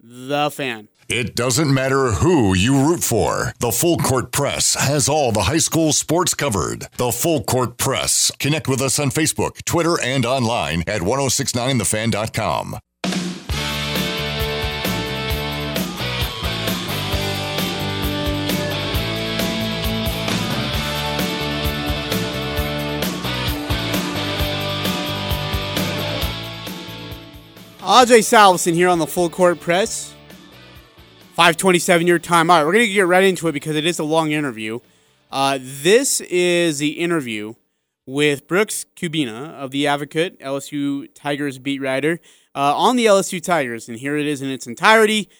[0.00, 0.88] The Fan.
[1.08, 3.52] It doesn't matter who you root for.
[3.60, 6.88] The Full Court Press has all the high school sports covered.
[6.96, 8.32] The Full Court Press.
[8.40, 12.80] Connect with us on Facebook, Twitter, and online at 1069thefan.com.
[27.86, 30.12] Ajay Salvesen here on the Full Court Press.
[31.34, 32.50] 527 your time.
[32.50, 34.80] All right, we're going to get right into it because it is a long interview.
[35.30, 37.54] Uh, this is the interview
[38.04, 42.18] with Brooks Kubena of The Advocate, LSU Tigers beat writer,
[42.56, 43.88] uh, on the LSU Tigers.
[43.88, 45.30] And here it is in its entirety.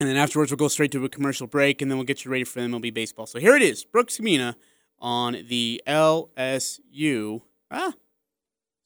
[0.00, 2.30] And then afterwards, we'll go straight to a commercial break, and then we'll get you
[2.30, 3.26] ready for MLB baseball.
[3.26, 4.54] So here it is Brooks Kubena
[4.98, 7.42] on the LSU.
[7.70, 7.92] Ah,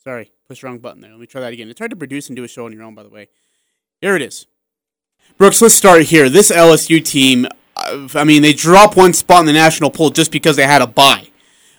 [0.03, 1.11] sorry, push the wrong button there.
[1.11, 1.69] Let me try that again.
[1.69, 3.29] It's hard to produce and do a show on your own, by the way.
[4.01, 4.47] Here it is.
[5.39, 6.29] Brooks, let's start here.
[6.29, 10.57] This LSU team, I mean, they drop one spot in the national poll just because
[10.57, 11.29] they had a bye.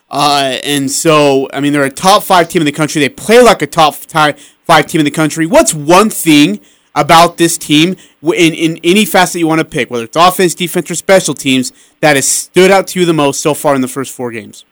[0.09, 2.99] Uh, and so, I mean, they're a top five team in the country.
[2.99, 5.45] They play like a top five team in the country.
[5.45, 6.59] What's one thing
[6.95, 10.89] about this team in, in any facet you want to pick, whether it's offense, defense,
[10.89, 13.87] or special teams, that has stood out to you the most so far in the
[13.87, 14.65] first four games?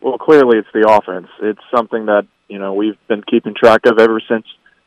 [0.00, 1.28] Well, clearly it's the offense.
[1.40, 4.46] It's something that you know we've been keeping track of ever since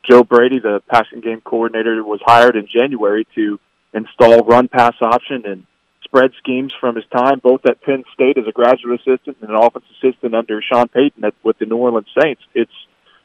[0.10, 3.60] Joe Brady, the passing game coordinator, was hired in January to
[3.94, 5.66] install run pass option and
[6.04, 9.56] spread schemes from his time, both at Penn State as a graduate assistant and an
[9.56, 12.42] offense assistant under Sean Payton at, with the New Orleans Saints.
[12.54, 12.72] It's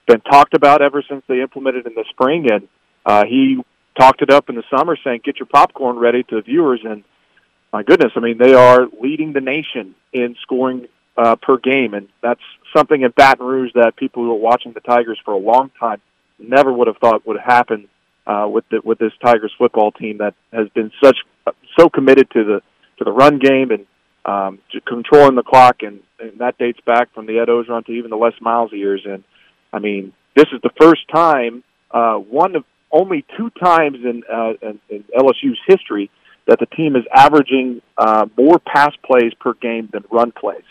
[0.07, 2.69] been talked about ever since they implemented in the spring, and
[3.05, 3.59] uh, he
[3.99, 6.81] talked it up in the summer, saying, "Get your popcorn ready" to the viewers.
[6.85, 7.05] And
[7.73, 12.09] my goodness, I mean, they are leading the nation in scoring uh, per game, and
[12.23, 12.41] that's
[12.77, 16.01] something in Baton Rouge that people who are watching the Tigers for a long time
[16.39, 17.89] never would have thought would happen
[18.27, 21.17] uh, with the, with this Tigers football team that has been such
[21.79, 22.63] so committed to the
[22.99, 23.87] to the run game and
[24.25, 27.93] um, to controlling the clock, and, and that dates back from the Ed Orgeron to
[27.93, 29.03] even the Les Miles years.
[29.05, 29.23] And
[29.73, 34.53] I mean, this is the first time, uh, one of only two times in, uh,
[34.63, 36.11] in, in LSU's history
[36.47, 40.65] that the team is averaging uh, more pass plays per game than run plays.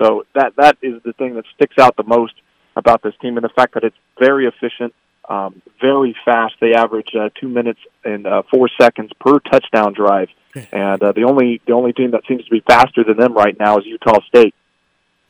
[0.00, 2.34] So that that is the thing that sticks out the most
[2.76, 4.94] about this team, and the fact that it's very efficient,
[5.28, 6.54] um, very fast.
[6.60, 10.28] They average uh, two minutes and uh, four seconds per touchdown drive,
[10.72, 13.58] and uh, the only the only team that seems to be faster than them right
[13.58, 14.54] now is Utah State.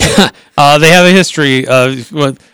[0.56, 2.12] uh, they have a history of,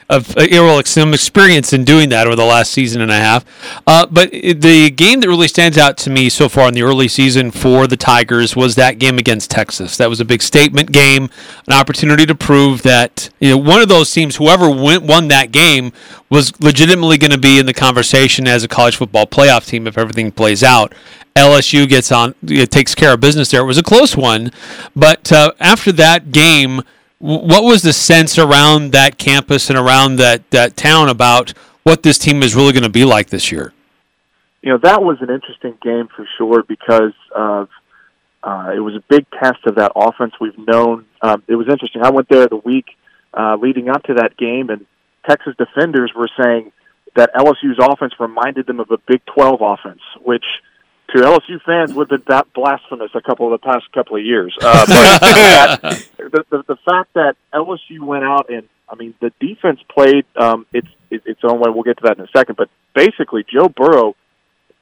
[0.08, 3.44] of uh, some experience in doing that over the last season and a half.
[3.86, 7.08] Uh, but the game that really stands out to me so far in the early
[7.08, 9.96] season for the Tigers was that game against Texas.
[9.96, 11.30] That was a big statement game,
[11.66, 15.52] an opportunity to prove that you know one of those teams, whoever went, won that
[15.52, 15.92] game,
[16.30, 19.96] was legitimately going to be in the conversation as a college football playoff team if
[19.98, 20.94] everything plays out.
[21.36, 23.60] LSU gets on, it takes care of business there.
[23.60, 24.50] It was a close one,
[24.94, 26.82] but uh, after that game
[27.18, 31.52] what was the sense around that campus and around that, that town about
[31.82, 33.72] what this team is really going to be like this year?
[34.62, 37.68] You know, that was an interesting game for sure because of
[38.42, 41.06] uh, it was a big test of that offense we've known.
[41.22, 42.02] Um, it was interesting.
[42.02, 42.86] I went there the week
[43.32, 44.86] uh, leading up to that game, and
[45.28, 46.72] Texas defenders were saying
[47.14, 50.44] that LSU's offense reminded them of a Big 12 offense, which–
[51.10, 54.24] to LSU fans would have been that blasphemous a couple of the past couple of
[54.24, 54.56] years.
[54.60, 54.86] Uh,
[55.80, 60.24] but the, the the fact that LSU went out and I mean the defense played
[60.36, 61.70] um, its its own way.
[61.70, 62.56] We'll get to that in a second.
[62.56, 64.16] But basically, Joe Burrow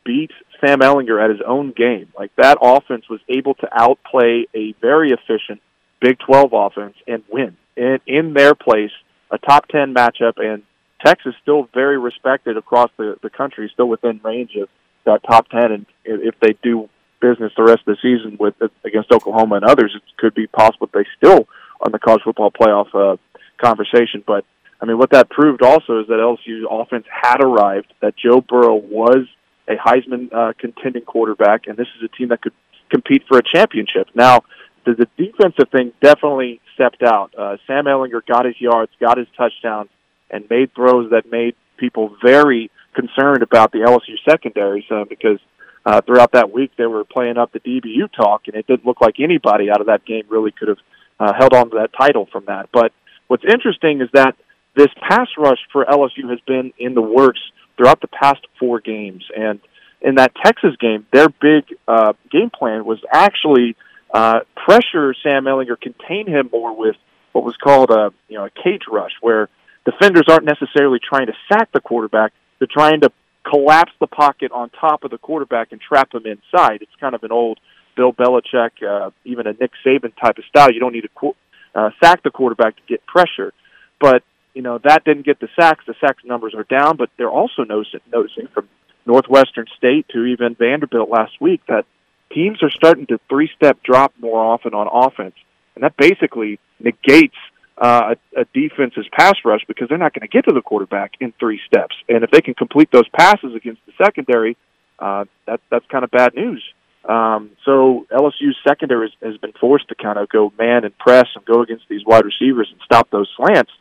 [0.05, 2.13] beat Sam Ehlinger at his own game.
[2.19, 5.61] Like that offense was able to outplay a very efficient
[6.01, 8.91] Big 12 offense and win in in their place
[9.31, 10.63] a top 10 matchup and
[11.05, 14.69] Texas still very respected across the the country, still within range of
[15.07, 16.89] that top ten, and if they do
[17.21, 20.89] business the rest of the season with against Oklahoma and others, it could be possible
[20.93, 21.49] they still
[21.81, 23.17] on the college football playoff uh,
[23.63, 24.23] conversation.
[24.27, 24.45] But
[24.81, 27.93] I mean, what that proved also is that LSU's offense had arrived.
[28.01, 29.27] That Joe Burrow was
[29.69, 32.53] a Heisman uh, contending quarterback, and this is a team that could
[32.91, 34.09] compete for a championship.
[34.15, 34.43] Now,
[34.85, 37.35] the, the defensive thing definitely stepped out.
[37.37, 39.89] Uh, Sam Ehlinger got his yards, got his touchdowns,
[40.31, 45.39] and made throws that made people very concerned about the LSU secondaries uh, because
[45.87, 49.01] uh, throughout that week they were playing up the DBU talk, and it didn't look
[49.01, 50.79] like anybody out of that game really could have
[51.21, 52.69] uh, held on to that title from that.
[52.73, 52.93] But
[53.29, 54.37] what's interesting is that
[54.75, 57.41] this pass rush for LSU has been in the works
[57.77, 59.61] throughout the past four games, and
[60.01, 63.77] in that Texas game, their big uh, game plan was actually
[64.13, 66.97] uh, pressure Sam Ehlinger, contain him more with
[67.33, 69.49] what was called a you know a cage rush, where
[69.85, 73.11] defenders aren't necessarily trying to sack the quarterback, they're trying to
[73.49, 76.83] collapse the pocket on top of the quarterback and trap him inside.
[76.83, 77.59] It's kind of an old
[77.97, 80.73] Bill Belichick, uh, even a Nick Saban type of style.
[80.73, 81.35] You don't need to
[81.75, 83.53] uh, sack the quarterback to get pressure,
[84.01, 84.23] but
[84.55, 85.85] you know that didn't get the sacks.
[85.87, 88.69] The sacks numbers are down, but they're also noticing, noticing from
[89.07, 91.85] Northwestern State to even Vanderbilt last week that
[92.33, 95.35] teams are starting to three-step drop more often on offense,
[95.75, 97.37] and that basically negates
[97.85, 101.13] uh, a, a defense's pass rush because they're not going to get to the quarterback
[101.21, 101.95] in three steps.
[102.09, 104.57] And if they can complete those passes against the secondary,
[104.99, 106.65] uh, that that's kind of bad news.
[107.07, 111.27] Um, so LSU's secondary has, has been forced to kind of go man and press
[111.35, 113.73] and go against these wide receivers and stop those slants.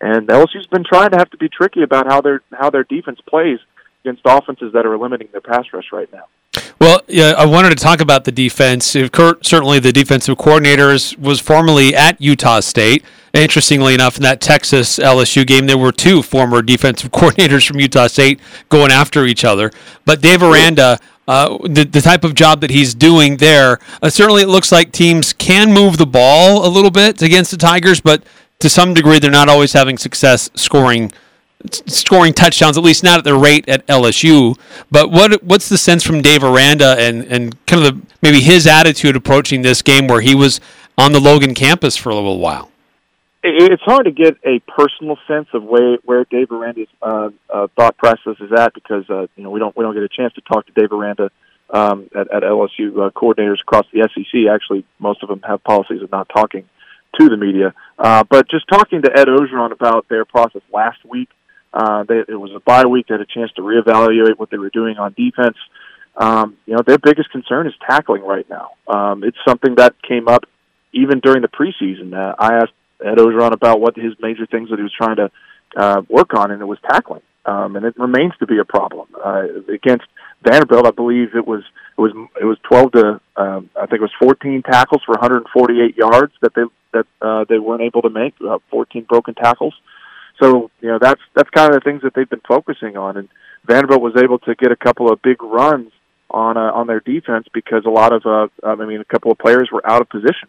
[0.00, 3.20] And LSU's been trying to have to be tricky about how their how their defense
[3.28, 3.60] plays
[4.04, 6.24] against offenses that are limiting their pass rush right now.
[6.80, 8.96] Well, yeah, I wanted to talk about the defense.
[9.12, 13.04] Kurt, certainly, the defensive coordinator was formerly at Utah State.
[13.34, 18.06] Interestingly enough, in that Texas LSU game, there were two former defensive coordinators from Utah
[18.06, 19.70] State going after each other.
[20.04, 24.42] But Dave Aranda, uh, the, the type of job that he's doing there, uh, certainly
[24.42, 28.22] it looks like teams can move the ball a little bit against the Tigers, but
[28.60, 31.10] to some degree, they're not always having success scoring
[31.86, 34.58] scoring touchdowns, at least not at the rate at LSU.
[34.90, 38.66] But what what's the sense from Dave Aranda and, and kind of the, maybe his
[38.66, 40.60] attitude approaching this game where he was
[40.98, 42.71] on the Logan campus for a little while?
[43.44, 47.96] It's hard to get a personal sense of where where Dave Aranda's uh, uh, thought
[47.96, 50.40] process is at because uh, you know we don't we don't get a chance to
[50.42, 51.30] talk to Dave Aranda
[51.70, 54.52] um, at, at LSU uh, coordinators across the SEC.
[54.52, 56.68] Actually, most of them have policies of not talking
[57.18, 57.74] to the media.
[57.98, 61.28] Uh, but just talking to Ed Orgeron about their process last week,
[61.74, 63.08] uh, they, it was a bye week.
[63.08, 65.56] They had a chance to reevaluate what they were doing on defense.
[66.16, 68.72] Um, you know, their biggest concern is tackling right now.
[68.86, 70.44] Um, it's something that came up
[70.92, 72.14] even during the preseason.
[72.14, 72.72] Uh, I asked
[73.04, 75.30] Ed Orgeron about what his major things that he was trying to
[75.76, 77.22] uh, work on, and it was tackling.
[77.44, 80.04] Um, and it remains to be a problem uh, against
[80.42, 80.86] Vanderbilt.
[80.86, 81.64] I believe it was
[81.98, 85.96] it was it was 12 to um, I think it was 14 tackles for 148
[85.96, 86.62] yards that they
[86.92, 88.34] that uh, they weren't able to make.
[88.40, 89.74] Uh, 14 broken tackles.
[90.40, 93.16] So you know that's that's kind of the things that they've been focusing on.
[93.16, 93.28] And
[93.64, 95.90] Vanderbilt was able to get a couple of big runs
[96.30, 99.38] on uh, on their defense because a lot of uh, I mean a couple of
[99.38, 100.48] players were out of position.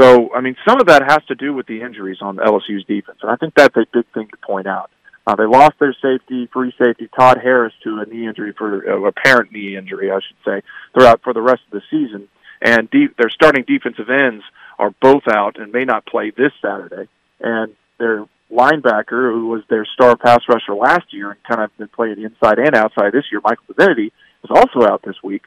[0.00, 3.18] So I mean some of that has to do with the injuries on LSU's defense,
[3.22, 4.90] and I think that's a big thing to point out.
[5.26, 9.06] Uh, they lost their safety, free safety, Todd Harris, to a knee injury for uh,
[9.06, 10.62] apparent knee injury, I should say,
[10.94, 12.28] throughout for the rest of the season.
[12.62, 14.44] And de- their starting defensive ends
[14.78, 17.08] are both out and may not play this Saturday.
[17.38, 21.88] And their linebacker, who was their star pass rusher last year and kind of been
[21.88, 25.42] playing inside and outside this year, Michael Divinity, is also out this week.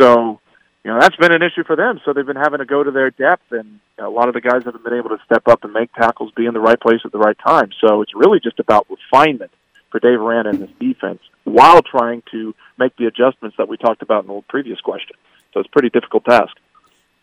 [0.00, 0.40] So,
[0.86, 2.00] you know, that's been an issue for them.
[2.04, 4.62] So they've been having to go to their depth, and a lot of the guys
[4.64, 7.10] haven't been able to step up and make tackles, be in the right place at
[7.10, 7.70] the right time.
[7.80, 9.50] So it's really just about refinement
[9.90, 14.00] for Dave Aranda and this defense while trying to make the adjustments that we talked
[14.00, 15.16] about in the previous question.
[15.52, 16.56] So it's a pretty difficult task.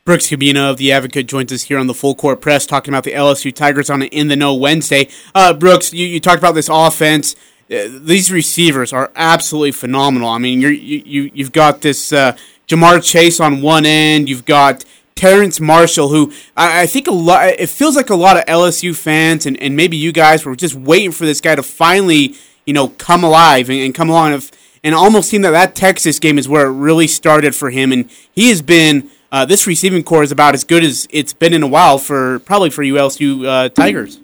[0.04, 3.06] Brooks Kubena of The Advocate joins us here on the Full Court Press talking about
[3.06, 5.08] the LSU Tigers on In the Know Wednesday.
[5.34, 7.38] Uh, Brooks, you, you talked about this offense.
[7.71, 10.28] Uh, these receivers are absolutely phenomenal.
[10.28, 12.36] I mean, you, you, you've got this uh,
[12.67, 14.30] Ja'Marr Chase on one end.
[14.30, 17.47] You've got Terrace Marshall, who I, I, think a lot.
[17.47, 20.76] It feels like a lot of LSU fans and, and maybe you guys were just
[20.76, 24.34] waiting for this guy to finally, you know, come alive and, and come along.
[24.34, 24.52] And,
[24.84, 27.91] and almost seemed that that Texas game is where it really started for him.
[27.91, 31.54] And he has been uh, this receiving corps is about as good as it's been
[31.54, 34.19] in a while for probably for LSU uh, Tigers.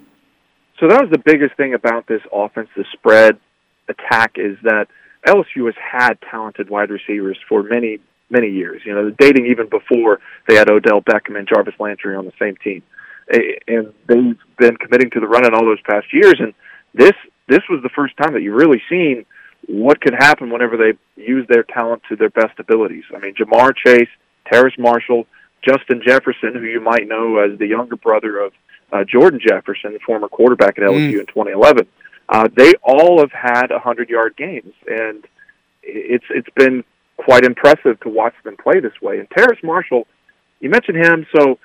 [0.78, 3.38] So that was the biggest thing about this offense, the spread
[3.88, 4.88] attack, is that
[5.26, 7.98] LSU has had talented wide receivers for many
[8.30, 8.82] many years.
[8.84, 12.56] You know, dating even before they had Odell Beckham and Jarvis Landry on the same
[12.56, 12.82] team,
[13.28, 16.34] and they've been committing to the run in all those past years.
[16.38, 16.54] And
[16.94, 17.14] this
[17.48, 19.26] this was the first time that you really seen
[19.66, 23.04] what could happen whenever they use their talent to their best abilities.
[23.14, 24.08] I mean, Ja'Marr Chase
[24.50, 25.26] Terrace Marshall,
[25.62, 28.52] Justin Jefferson, who you might know as the younger brother of
[28.92, 31.20] uh, Jordan Jefferson, the former quarterback at LSU mm.
[31.20, 31.86] in 2011.
[32.28, 35.26] Uh, they all have had 100-yard games, and
[35.82, 36.84] it's it's been
[37.24, 39.18] quite impressive to watch them play this way.
[39.18, 40.06] And Terrace Marshall,
[40.60, 41.58] you mentioned him, so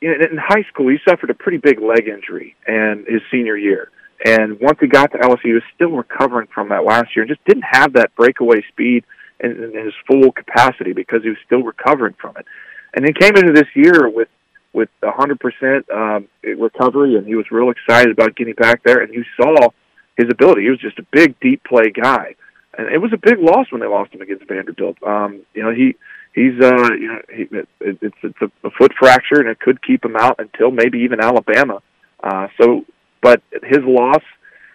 [0.00, 3.90] in, in high school he suffered a pretty big leg injury and his senior year.
[4.24, 7.28] And once he got to LSU, he was still recovering from that last year and
[7.28, 9.04] just didn't have that breakaway speed
[9.40, 12.46] in, in his full capacity because he was still recovering from it.
[12.94, 14.28] And he came into this year with
[14.72, 19.00] with 100% um, recovery, and he was real excited about getting back there.
[19.00, 19.70] And you saw
[20.18, 22.34] his ability; he was just a big, deep play guy.
[22.78, 25.02] And it was a big loss when they lost him against Vanderbilt.
[25.02, 25.96] Um, you know, he
[26.34, 29.82] he's uh, you know, he, it, it's it's a, a foot fracture, and it could
[29.82, 31.80] keep him out until maybe even Alabama.
[32.22, 32.84] Uh, so,
[33.22, 34.22] but his loss,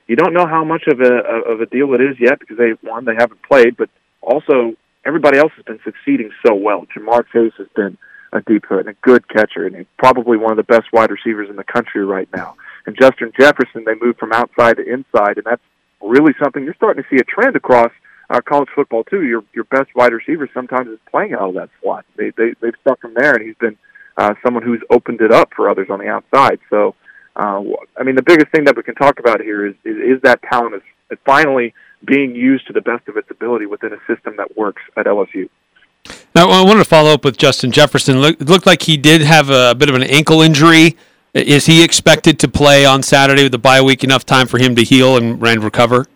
[0.08, 1.14] you don't know how much of a
[1.52, 3.90] of a deal it is yet because they one they haven't played, but
[4.22, 4.74] also
[5.06, 6.86] everybody else has been succeeding so well.
[6.96, 7.98] Ja'Marr Chase has been
[8.34, 11.50] a deep threat and a good catcher, and probably one of the best wide receivers
[11.50, 12.56] in the country right now.
[12.86, 15.62] And Justin Jefferson, they moved from outside to inside, and that's
[16.12, 17.92] really something you're starting to see a trend across
[18.30, 19.24] uh, college football too.
[19.24, 22.06] Your your best wide receiver sometimes is playing out of that slot.
[22.18, 23.78] They they they've stuck him there, and he's been
[24.18, 26.60] uh, someone who's opened it up for others on the outside.
[26.70, 26.96] So,
[27.36, 27.62] uh,
[27.98, 30.42] I mean, the biggest thing that we can talk about here is is, is that
[30.44, 31.74] talent is, is finally
[32.06, 35.50] being used to the best of its ability within a system that works at LSU.
[36.34, 38.18] Now, I wanted to follow up with Justin Jefferson.
[38.18, 40.98] It looked like he did have a bit of an ankle injury.
[41.34, 44.76] Is he expected to play on Saturday with the bye week enough time for him
[44.76, 46.08] to heal and, and recover?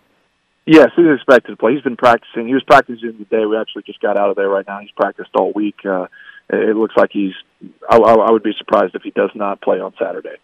[0.66, 1.74] Yes, he's expected to play.
[1.74, 2.48] He's been practicing.
[2.48, 3.46] He was practicing today.
[3.46, 4.80] We actually just got out of there right now.
[4.80, 5.86] He's practiced all week.
[5.86, 6.08] Uh,
[6.50, 7.34] it looks like he's.
[7.90, 10.36] I, I, would be surprised if he does not play on Saturday.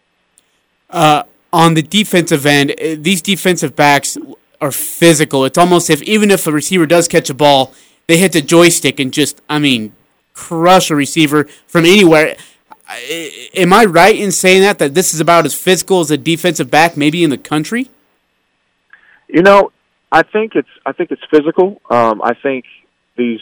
[0.89, 4.17] Uh, on the defensive end, uh, these defensive backs
[4.61, 5.43] are physical.
[5.43, 7.73] It's almost if even if a receiver does catch a ball,
[8.07, 9.93] they hit the joystick and just, I mean,
[10.33, 12.37] crush a receiver from anywhere.
[13.55, 16.69] Am I right in saying that that this is about as physical as a defensive
[16.69, 17.89] back maybe in the country?
[19.27, 19.71] You know,
[20.11, 21.81] I think it's I think it's physical.
[21.89, 22.65] Um, I think
[23.17, 23.41] these.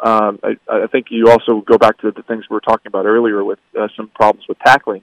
[0.00, 3.04] Um, I, I think you also go back to the things we were talking about
[3.04, 5.02] earlier with uh, some problems with tackling.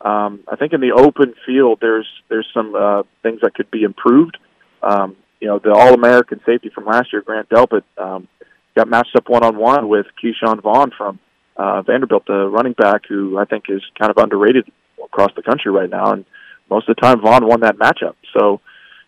[0.00, 3.84] Um, I think in the open field, there's there's some uh, things that could be
[3.84, 4.36] improved.
[4.82, 8.26] Um, you know, the All-American safety from last year, Grant Delpit, um,
[8.76, 11.18] got matched up one-on-one with Ke'Shawn Vaughn from
[11.56, 14.70] uh, Vanderbilt, the running back, who I think is kind of underrated
[15.04, 16.12] across the country right now.
[16.12, 16.24] And
[16.70, 18.14] most of the time, Vaughn won that matchup.
[18.36, 18.60] So,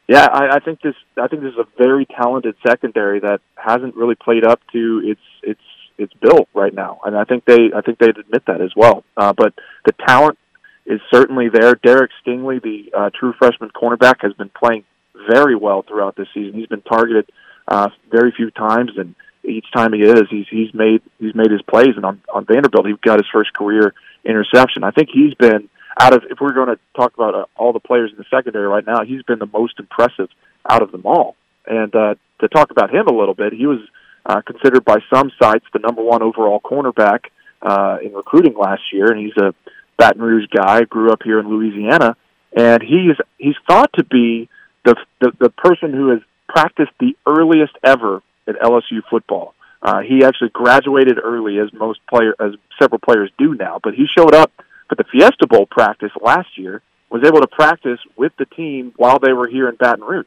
[0.09, 3.97] yeah, I, I think this I think this is a very talented secondary that hasn't
[3.97, 5.61] really played up to its its
[5.97, 9.05] its bill right now, and I think they I think they'd admit that as well.
[9.17, 9.55] Uh, but
[9.87, 10.39] the talent
[10.85, 11.75] is certainly there.
[11.77, 14.85] Derek Stingley, the uh, true freshman cornerback, has been playing
[15.31, 16.59] very well throughout this season.
[16.59, 17.31] He's been targeted
[17.67, 19.15] uh, very few times, and
[19.45, 21.97] each time he is, he's he's made he's made his plays.
[21.97, 24.85] And on on Vanderbilt, he got his first career interception.
[24.85, 25.69] I think he's been
[26.01, 28.67] out of if we're going to talk about uh, all the players in the secondary
[28.67, 30.29] right now, he's been the most impressive
[30.69, 31.37] out of them all.
[31.67, 33.81] And uh, to talk about him a little bit, he was
[34.27, 37.27] uh, considered by some sites the number one overall cornerback
[37.63, 39.55] uh, in recruiting last year, and he's a
[39.97, 42.17] Baton Rouge guy, grew up here in Louisiana,
[42.57, 44.49] and he's he's thought to be
[44.85, 49.55] the the, the person who has practiced the earliest ever at LSU football.
[49.85, 53.79] Uh, he actually graduated early, as most player as several players do now.
[53.83, 54.51] But he showed up
[54.89, 56.83] for the Fiesta Bowl practice last year.
[57.11, 60.27] Was able to practice with the team while they were here in Baton Rouge,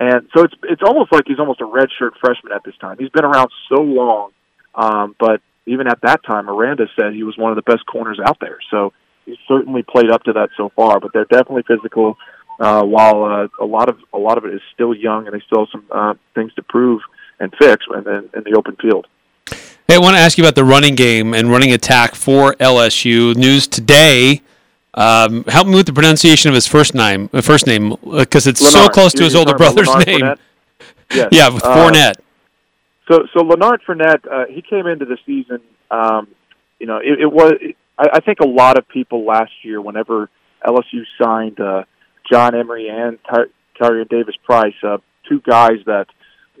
[0.00, 2.96] and so it's it's almost like he's almost a redshirt freshman at this time.
[2.98, 4.30] He's been around so long,
[4.74, 8.18] um, but even at that time, Aranda said he was one of the best corners
[8.24, 8.58] out there.
[8.70, 8.92] So
[9.26, 10.98] he's certainly played up to that so far.
[10.98, 12.16] But they're definitely physical.
[12.58, 15.44] Uh, while uh, a lot of a lot of it is still young, and they
[15.46, 17.00] still have some uh, things to prove
[17.40, 19.06] and fix in, in, in the open field.
[19.86, 23.34] Hey, I want to ask you about the running game and running attack for LSU.
[23.36, 24.42] News today.
[24.94, 27.30] Um, help me with the pronunciation of his first name.
[27.32, 30.34] Uh, first name, because uh, it's so close to his older brother's name.
[31.10, 31.28] Yes.
[31.32, 32.16] Yeah, with Fournette.
[33.10, 35.60] So, so Lanard Fournette, uh, he came into the season.
[35.90, 36.28] Um,
[36.78, 37.54] you know, it, it was.
[37.98, 40.28] I, I think a lot of people last year, whenever
[40.66, 41.84] LSU signed uh,
[42.30, 43.46] John Emery and Ty-
[43.80, 46.08] Tyrion Davis Price, uh, two guys that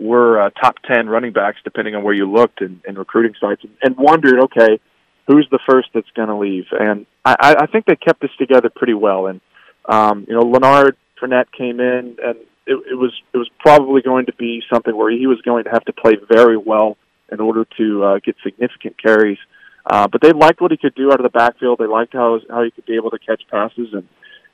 [0.00, 3.62] were uh, top ten running backs, depending on where you looked in, in recruiting sites,
[3.64, 4.80] and, and wondered, okay,
[5.26, 6.66] who's the first that's going to leave?
[6.72, 9.26] And I, I think they kept this together pretty well.
[9.26, 9.40] And
[9.84, 12.36] um, you know, Lanard Fournette came in, and
[12.66, 15.70] it, it was it was probably going to be something where he was going to
[15.70, 16.96] have to play very well
[17.30, 19.38] in order to uh, get significant carries.
[19.84, 21.78] Uh, but they liked what he could do out of the backfield.
[21.78, 24.06] They liked how how he could be able to catch passes, and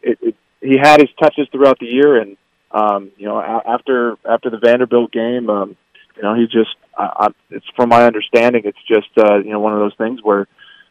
[0.03, 2.17] it, it, he had his touches throughout the year.
[2.17, 2.37] And
[2.75, 5.77] um, you know, after after the Vanderbilt game, um,
[6.16, 9.61] you know, he just I, I, it's from my understanding, it's just uh, you know
[9.61, 10.49] one of those things where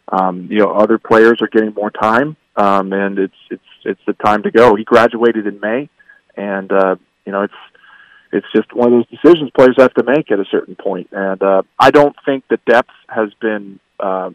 [0.07, 4.13] um, you know other players are getting more time, um, and it's it's it's the
[4.13, 4.75] time to go.
[4.75, 5.89] He graduated in May,
[6.38, 7.53] and uh, you know, it's
[8.31, 11.09] it's just one of those decisions players have to make at a certain point.
[11.11, 14.31] And uh, I don't think the depth has been uh,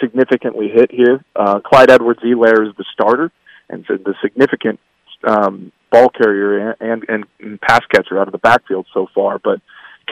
[0.00, 1.24] significantly hit here.
[1.34, 3.32] Uh, Clyde Edwards-Helaire is the starter
[3.68, 4.78] and the significant
[5.24, 9.38] um, ball carrier and, and, and pass catcher out of the backfield so far.
[9.38, 9.60] But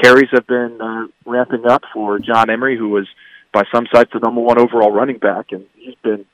[0.00, 3.06] carries have been uh, ramping up for John Emery, who was
[3.52, 6.24] by some sites the number one overall running back, and he's been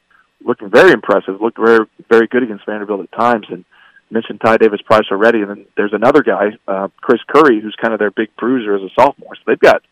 [0.45, 1.41] looking very impressive.
[1.41, 3.65] Looked very very good against Vanderbilt at times, and
[4.11, 7.93] mentioned Ty Davis Price already, and then there's another guy, uh, Chris Curry, who's kind
[7.93, 9.35] of their big bruiser as a sophomore.
[9.35, 9.83] So they've got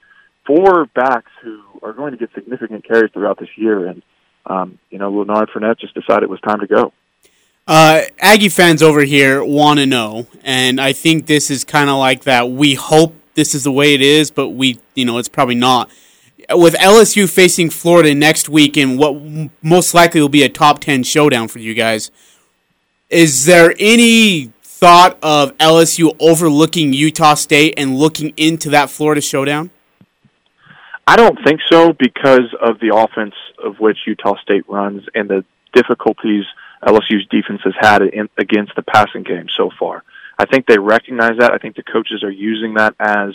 [0.46, 4.02] four backs who are going to get significant carries throughout this year, and
[4.46, 6.92] um, you know, Lanard Fournette just decided it was time to go.
[7.66, 11.96] Uh, Aggie fans over here want to know, and I think this is kind of
[11.96, 12.50] like that.
[12.50, 15.88] We hope this is the way it is, but we, you know, it's probably not.
[16.50, 19.14] With LSU facing Florida next week in what
[19.62, 22.10] most likely will be a top 10 showdown for you guys,
[23.08, 29.70] is there any thought of LSU overlooking Utah State and looking into that Florida showdown?
[31.06, 35.44] I don't think so because of the offense of which Utah State runs and the
[35.72, 36.44] difficulties
[36.82, 40.02] LSU's defense has had in, against the passing game so far.
[40.38, 41.52] I think they recognize that.
[41.52, 43.34] I think the coaches are using that as,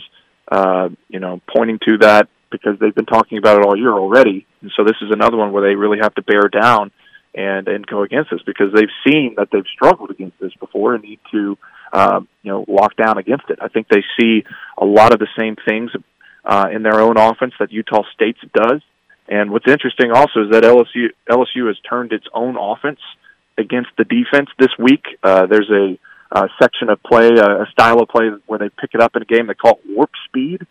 [0.52, 4.46] uh, you know, pointing to that because they've been talking about it all year already.
[4.62, 6.92] And so this is another one where they really have to bear down
[7.36, 11.04] and and go against this because they've seen that they've struggled against this before and
[11.04, 11.58] need to
[11.94, 13.60] um, you know lock down against it.
[13.62, 14.44] I think they see
[14.78, 15.92] a lot of the same things
[16.44, 18.82] uh, in their own offense that Utah State's does.
[19.30, 23.00] And what's interesting also is that LSU LSU has turned its own offense
[23.58, 25.06] against the defense this week.
[25.24, 25.98] Uh, there's a,
[26.32, 29.22] a section of play, a, a style of play where they pick it up in
[29.22, 30.66] a game they call it warp speed.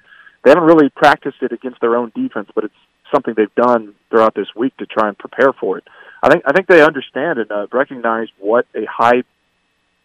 [0.44, 2.74] They haven't really practiced it against their own defense, but it's
[3.12, 5.84] something they've done throughout this week to try and prepare for it.
[6.22, 9.22] I think I think they understand and uh, recognize what a high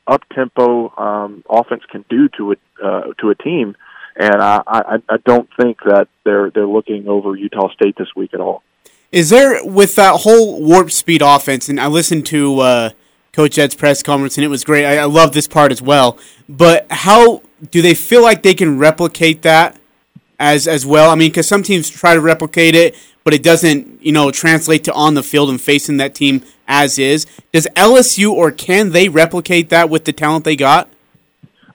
[0.08, 3.76] up tempo um, offense can do to a uh, to a team.
[4.16, 8.34] And I, I, I don't think that they're they're looking over Utah State this week
[8.34, 8.62] at all.
[9.12, 11.68] Is there with that whole warp speed offense?
[11.68, 12.90] And I listened to uh,
[13.34, 14.86] Coach Ed's press conference, and it was great.
[14.86, 16.18] I, I love this part as well.
[16.48, 17.42] But how
[17.72, 19.78] do they feel like they can replicate that
[20.40, 21.10] as as well?
[21.10, 22.96] I mean, because some teams try to replicate it,
[23.26, 26.98] but it doesn't, you know, translate to on the field and facing that team as
[26.98, 27.26] is.
[27.52, 30.90] Does LSU or can they replicate that with the talent they got?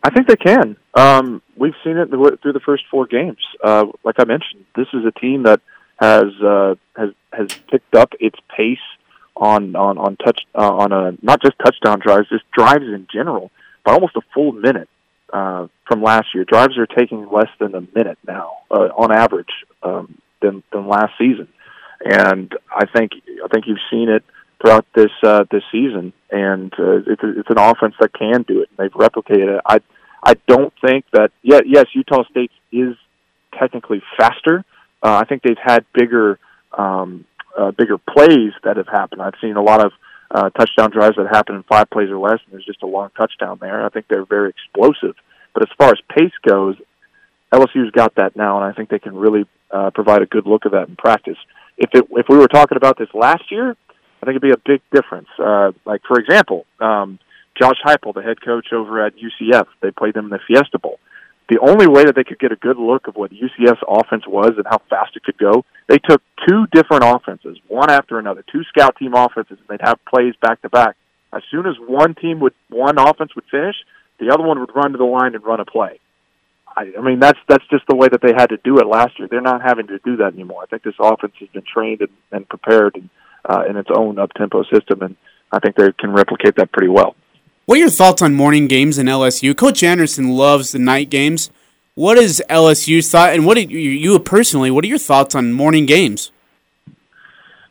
[0.03, 0.77] I think they can.
[0.95, 3.39] Um, we've seen it through the first four games.
[3.63, 5.61] Uh, like I mentioned, this is a team that
[5.97, 8.79] has uh, has has picked up its pace
[9.37, 13.51] on on on touch uh, on a not just touchdown drives, just drives in general,
[13.85, 14.89] by almost a full minute
[15.33, 16.45] uh, from last year.
[16.45, 21.13] Drives are taking less than a minute now uh, on average um, than than last
[21.19, 21.49] season,
[22.05, 23.13] and I think
[23.45, 24.25] I think you've seen it
[24.61, 28.69] throughout this uh, this season, and uh, it's it's an offense that can do it.
[28.77, 29.61] They've replicated it.
[29.67, 29.81] I
[30.23, 31.65] I don't think that yet.
[31.67, 32.97] Yes, Utah State is
[33.59, 34.65] technically faster.
[35.03, 36.39] Uh, I think they've had bigger
[36.77, 37.25] um,
[37.57, 39.23] uh, bigger plays that have happened.
[39.23, 39.93] I've seen a lot of
[40.31, 43.11] uh, touchdown drives that happen in five plays or less, and there's just a long
[43.17, 43.85] touchdown there.
[43.85, 45.17] I think they're very explosive.
[45.55, 46.77] But as far as pace goes,
[47.53, 50.65] LSU's got that now, and I think they can really uh, provide a good look
[50.65, 51.39] of that in practice.
[51.79, 54.57] If it if we were talking about this last year, I think it'd be a
[54.57, 55.29] big difference.
[55.39, 57.19] Uh, like for example, um,
[57.61, 60.99] Josh Heupel, the head coach over at UCF, they played them in the Fiesta Bowl.
[61.49, 64.53] The only way that they could get a good look of what UCF's offense was
[64.57, 68.65] and how fast it could go, they took two different offenses, one after another, two
[68.65, 70.97] scout team offenses, and they'd have plays back to back.
[71.33, 73.77] As soon as one team would, one offense would finish,
[74.19, 76.01] the other one would run to the line and run a play.
[76.77, 79.19] I, I mean, that's that's just the way that they had to do it last
[79.19, 79.29] year.
[79.31, 80.63] They're not having to do that anymore.
[80.63, 83.09] I think this offense has been trained and, and prepared and,
[83.49, 85.17] uh, in its own up tempo system, and
[85.53, 87.15] I think they can replicate that pretty well.
[87.67, 89.57] What are your thoughts on morning games in LSU?
[89.57, 91.51] Coach Anderson loves the night games.
[91.97, 94.71] What is LSU's thought, and what you, you personally?
[94.71, 96.31] What are your thoughts on morning games?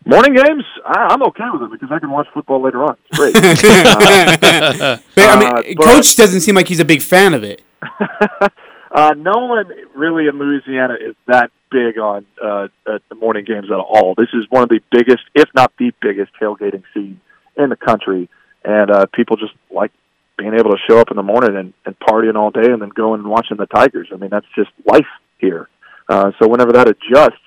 [0.06, 2.98] Morning games, I, am okay with it because I can watch football later on.
[3.10, 3.36] It's great.
[4.82, 7.46] uh, but, I mean, uh, but, Coach doesn't seem like he's a big fan of
[7.46, 7.62] it.
[8.92, 13.80] uh, no one really in Louisiana is that big on uh, the morning games at
[13.80, 14.14] all.
[14.18, 17.22] This is one of the biggest, if not the biggest, tailgating scene
[17.56, 18.28] in the country
[18.66, 19.92] and uh, people just like
[20.38, 22.90] being able to show up in the morning and, and partying all day and then
[22.90, 24.10] going and watching the Tigers.
[24.12, 25.08] I mean, that's just life
[25.38, 25.70] here.
[26.10, 27.40] Uh, so whenever that adjusts,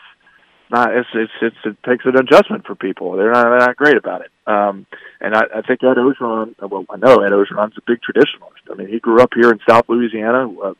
[0.70, 3.16] not it's, it's it's it takes an adjustment for people.
[3.16, 4.30] They're not they're not great about it.
[4.46, 4.86] Um,
[5.20, 8.70] and I, I think Ed Orgeron, well, I know Ed Orgeron's a big traditionalist.
[8.70, 10.74] I mean, he grew up here in South Louisiana, uh,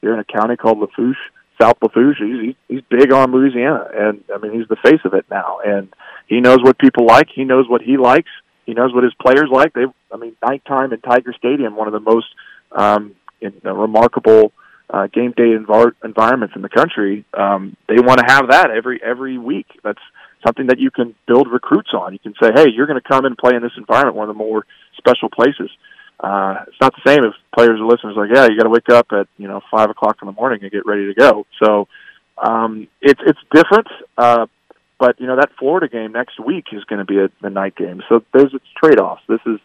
[0.00, 1.18] here in a county called Lafourche,
[1.60, 2.18] South Lafourche.
[2.18, 5.58] He's he's big on Louisiana, and I mean, he's the face of it now.
[5.64, 5.88] And
[6.26, 7.28] he knows what people like.
[7.34, 8.30] He knows what he likes
[8.66, 9.72] he knows what his players like.
[9.72, 12.26] They, I mean, nighttime in Tiger Stadium, one of the most
[12.72, 14.52] um, in, uh, remarkable
[14.90, 17.24] uh, game day envar- environments in the country.
[17.34, 19.66] Um, they want to have that every every week.
[19.82, 20.00] That's
[20.44, 22.12] something that you can build recruits on.
[22.12, 24.34] You can say, hey, you're going to come and play in this environment, one of
[24.34, 25.70] the more special places.
[26.20, 28.88] Uh, it's not the same if players or listeners like, yeah, you got to wake
[28.90, 31.46] up at you know five o'clock in the morning and get ready to go.
[31.62, 31.88] So
[32.38, 33.88] um, it's it's different.
[34.16, 34.46] Uh,
[35.04, 37.76] but you know that Florida game next week is going to be a, a night
[37.76, 39.20] game, so there's its trade-offs.
[39.28, 39.60] This is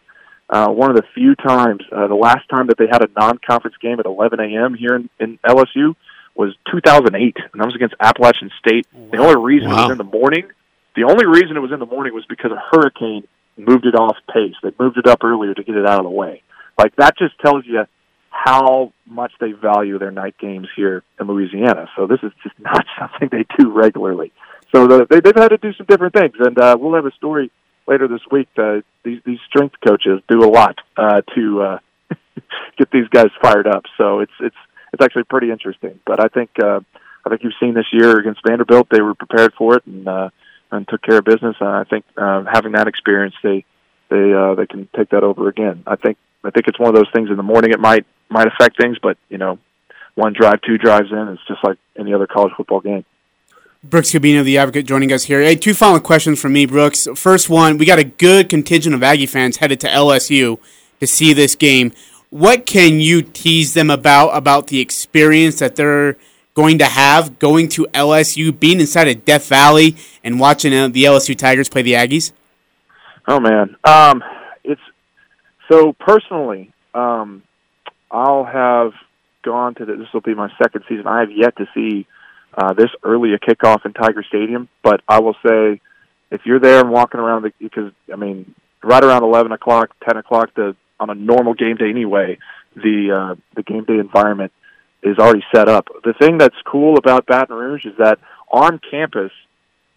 [0.49, 1.81] uh, one of the few times.
[1.89, 4.73] Uh, the last time that they had a non-conference game at 11 a.m.
[4.73, 5.95] here in, in LSU
[6.35, 8.85] was 2008, and that was against Appalachian State.
[8.91, 9.09] Wow.
[9.13, 9.77] The only reason wow.
[9.77, 10.49] it was in the morning,
[10.97, 13.25] the only reason it was in the morning was because a hurricane
[13.55, 14.55] moved it off pace.
[14.61, 16.43] They moved it up earlier to get it out of the way.
[16.77, 17.85] Like that just tells you
[18.29, 21.87] how much they value their night games here in Louisiana.
[21.95, 24.33] So this is just not something they do regularly.
[24.73, 27.11] So the, they, they've had to do some different things, and uh, we'll have a
[27.11, 27.51] story
[27.87, 28.47] later this week.
[28.57, 31.79] Uh, these these strength coaches do a lot uh, to uh,
[32.77, 33.83] get these guys fired up.
[33.97, 34.55] So it's it's
[34.93, 35.99] it's actually pretty interesting.
[36.05, 36.81] But I think uh,
[37.25, 40.29] I think you've seen this year against Vanderbilt, they were prepared for it and uh,
[40.71, 41.55] and took care of business.
[41.59, 43.65] And I think uh, having that experience, they
[44.09, 45.83] they uh, they can take that over again.
[45.87, 47.71] I think I think it's one of those things in the morning.
[47.71, 49.57] It might might affect things, but you know,
[50.15, 53.05] one drive, two drives in, it's just like any other college football game.
[53.81, 55.39] Brooks Kubena, the advocate, joining us here.
[55.41, 57.07] Hey, two final questions from me, Brooks.
[57.15, 60.59] First one, we got a good contingent of Aggie fans headed to LSU
[60.99, 61.93] to see this game.
[62.29, 66.17] What can you tease them about about the experience that they're
[66.55, 71.05] going to have going to LSU, being inside of Death Valley and watching uh, the
[71.05, 72.33] LSU Tigers play the Aggies?
[73.29, 74.21] Oh man, um,
[74.61, 74.81] it's
[75.71, 76.73] so personally.
[76.93, 77.43] Um,
[78.11, 78.91] I'll have
[79.41, 80.07] gone to the, this.
[80.13, 81.07] Will be my second season.
[81.07, 82.07] I have yet to see
[82.59, 84.67] uh, this early a kickoff in Tiger Stadium.
[84.83, 85.79] But I will say,
[86.29, 88.53] if you're there and walking around, the, because I mean,
[88.83, 92.37] right around 11 o'clock, 10 o'clock, the on a normal game day anyway,
[92.75, 94.51] the uh, the game day environment
[95.01, 95.87] is already set up.
[96.03, 98.19] The thing that's cool about Baton Rouge is that
[98.51, 99.31] on campus,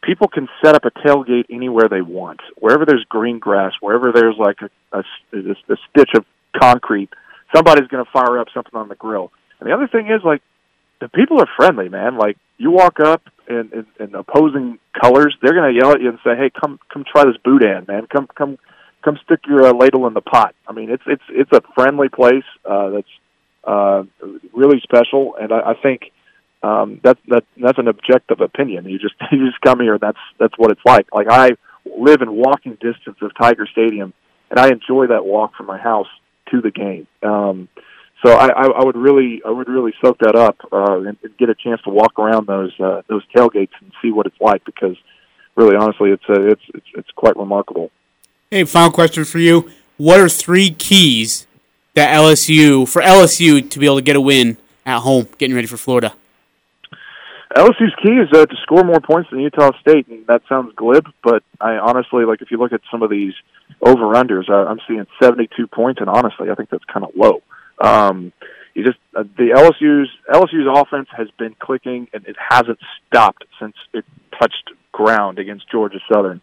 [0.02, 2.40] people can set up a tailgate anywhere they want.
[2.56, 5.02] Wherever there's green grass, wherever there's like a, a,
[5.32, 6.24] a stitch of
[6.56, 7.10] concrete,
[7.52, 9.32] somebody's going to fire up something on the grill.
[9.58, 10.42] And the other thing is like
[11.02, 12.16] the people are friendly, man.
[12.16, 16.18] Like you walk up in, in, in opposing colors, they're to yell at you and
[16.24, 18.06] say, "Hey, come come try this boudin, man.
[18.06, 18.56] Come come
[19.04, 22.08] come stick your uh, ladle in the pot." I mean, it's it's it's a friendly
[22.08, 23.14] place uh, that's
[23.64, 24.04] uh,
[24.52, 26.12] really special, and I, I think
[26.62, 28.88] um, that that that's an objective opinion.
[28.88, 31.08] You just you just come here, that's that's what it's like.
[31.12, 31.50] Like I
[31.84, 34.14] live in walking distance of Tiger Stadium,
[34.50, 36.06] and I enjoy that walk from my house
[36.52, 37.08] to the game.
[37.24, 37.68] Um,
[38.24, 41.36] so I, I, I would really I would really soak that up uh, and, and
[41.38, 44.64] get a chance to walk around those uh, those tailgates and see what it's like
[44.64, 44.96] because
[45.56, 47.90] really honestly it's uh, it's it's it's quite remarkable.
[48.50, 51.46] Hey, final question for you: What are three keys
[51.94, 54.56] that LSU for LSU to be able to get a win
[54.86, 56.14] at home, getting ready for Florida?
[57.56, 61.06] LSU's key is uh, to score more points than Utah State, and that sounds glib,
[61.22, 63.34] but I honestly like if you look at some of these
[63.82, 67.42] over unders, uh, I'm seeing 72 points, and honestly, I think that's kind of low.
[67.82, 68.32] Um,
[68.74, 73.74] you just uh, the LSU's LSU's offense has been clicking, and it hasn't stopped since
[73.92, 74.04] it
[74.38, 76.40] touched ground against Georgia Southern.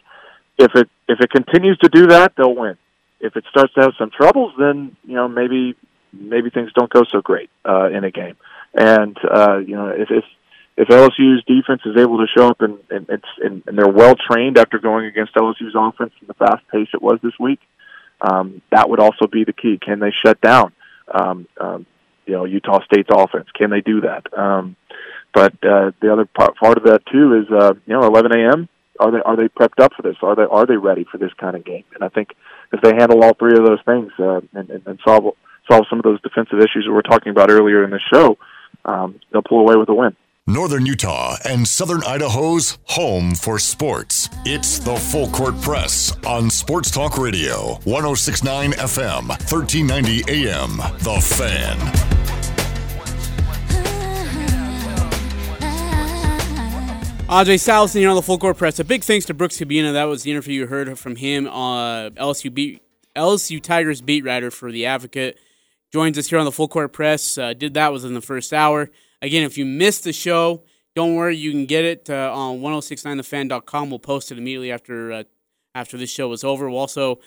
[0.57, 2.77] If it if it continues to do that, they'll win.
[3.19, 5.75] If it starts to have some troubles, then you know maybe
[6.13, 8.35] maybe things don't go so great uh, in a game.
[8.73, 10.25] And uh, you know if, if
[10.77, 14.15] if LSU's defense is able to show up and, and it's and, and they're well
[14.15, 17.59] trained after going against LSU's offense in the fast pace it was this week,
[18.21, 19.77] um, that would also be the key.
[19.77, 20.73] Can they shut down,
[21.13, 21.85] um, um,
[22.25, 23.47] you know, Utah State's offense?
[23.55, 24.25] Can they do that?
[24.37, 24.75] Um,
[25.33, 28.69] but uh, the other part, part of that too is, uh, you know, 11 a.m.
[28.99, 30.17] Are they are they prepped up for this?
[30.21, 31.85] Are they are they ready for this kind of game?
[31.95, 32.35] And I think
[32.73, 35.35] if they handle all three of those things uh, and, and, and solve
[35.71, 38.37] solve some of those defensive issues that we are talking about earlier in the show,
[38.85, 40.15] um, they'll pull away with a win.
[40.49, 44.29] Northern Utah and Southern Idaho's home for sports.
[44.45, 50.77] It's the Full Court Press on Sports Talk Radio, 1069 FM, 1390 AM.
[50.77, 51.77] The Fan.
[57.27, 58.79] Ajay Salvesen here on the Full Court Press.
[58.79, 59.93] A big thanks to Brooks Kubena.
[59.93, 62.81] That was the interview you heard from him, uh, LSU beat
[63.15, 65.37] LSU Tigers beat writer for the Advocate.
[65.93, 67.37] Joins us here on the Full Court Press.
[67.37, 68.89] Uh, did that was in the first hour.
[69.21, 70.63] Again, if you missed the show,
[70.95, 73.89] don't worry, you can get it uh, on 1069thefan.com.
[73.89, 75.23] We'll post it immediately after uh,
[75.75, 76.69] after this show is over.
[76.69, 77.19] We'll also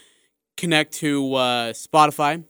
[0.56, 2.44] connect to uh, Spotify,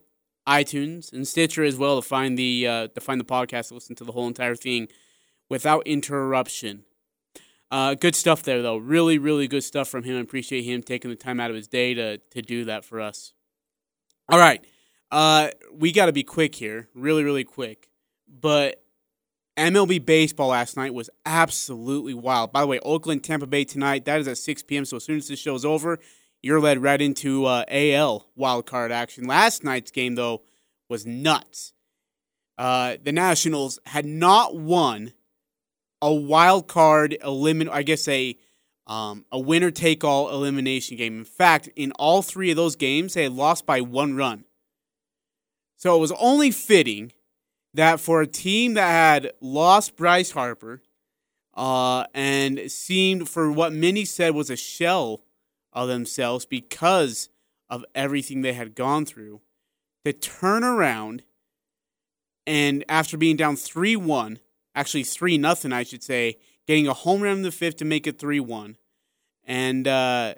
[0.48, 3.96] iTunes, and Stitcher as well to find the uh, to find the podcast, to listen
[3.96, 4.88] to the whole entire thing
[5.48, 6.84] without interruption.
[7.70, 8.76] Uh, good stuff there, though.
[8.76, 10.16] Really, really good stuff from him.
[10.16, 13.00] I appreciate him taking the time out of his day to to do that for
[13.00, 13.32] us.
[14.28, 14.64] All right,
[15.10, 17.88] uh, we got to be quick here, really, really quick.
[18.28, 18.81] But
[19.56, 22.52] MLB baseball last night was absolutely wild.
[22.52, 24.04] By the way, Oakland Tampa Bay tonight.
[24.06, 24.84] That is at 6 p.m.
[24.84, 25.98] So as soon as this show is over,
[26.42, 29.26] you're led right into uh, AL wild card action.
[29.26, 30.42] Last night's game though
[30.88, 31.72] was nuts.
[32.58, 35.12] Uh, the Nationals had not won
[36.00, 37.68] a wild card elimin.
[37.68, 38.36] I guess a
[38.86, 41.18] um, a winner take all elimination game.
[41.18, 44.44] In fact, in all three of those games, they had lost by one run.
[45.76, 47.12] So it was only fitting
[47.74, 50.82] that for a team that had lost Bryce Harper
[51.54, 55.22] uh, and seemed, for what many said, was a shell
[55.72, 57.28] of themselves because
[57.70, 59.40] of everything they had gone through,
[60.04, 61.22] to turn around
[62.46, 64.38] and after being down 3 1,
[64.74, 68.06] actually 3 nothing, I should say, getting a home run in the fifth to make
[68.06, 68.76] it 3 1.
[69.44, 70.34] And, uh,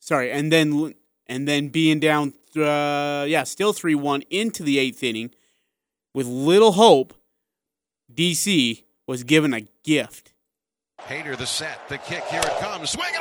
[0.00, 0.94] sorry, and then
[1.32, 5.30] and then being down, uh, yeah, still 3 1 into the eighth inning
[6.12, 7.14] with little hope,
[8.14, 10.34] DC was given a gift.
[11.00, 12.90] Hader, the set, the kick, here it comes.
[12.90, 13.14] Swing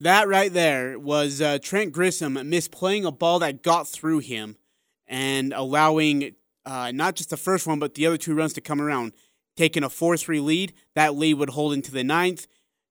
[0.00, 4.56] That right there was uh, Trent Grisham misplaying a ball that got through him
[5.06, 8.80] and allowing uh, not just the first one, but the other two runs to come
[8.80, 9.12] around.
[9.56, 12.46] Taking a 4 3 lead, that lead would hold into the ninth.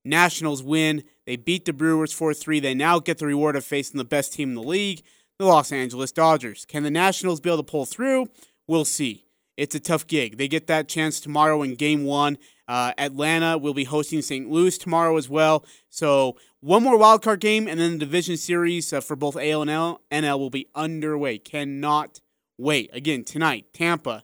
[0.05, 1.03] Nationals win.
[1.25, 2.59] They beat the Brewers 4 3.
[2.59, 5.01] They now get the reward of facing the best team in the league,
[5.39, 6.65] the Los Angeles Dodgers.
[6.65, 8.27] Can the Nationals be able to pull through?
[8.67, 9.25] We'll see.
[9.57, 10.37] it's a tough gig.
[10.37, 12.37] They get that chance tomorrow in game one.
[12.67, 14.49] Uh, Atlanta will be hosting St.
[14.49, 15.65] Louis tomorrow as well.
[15.89, 19.61] So one more wild card game, and then the division series uh, for both AL
[19.61, 21.37] and L, NL will be underway.
[21.37, 22.19] Cannot
[22.57, 22.89] wait.
[22.93, 24.23] Again tonight, Tampa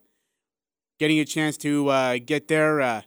[0.99, 3.01] getting a chance to uh, get their uh,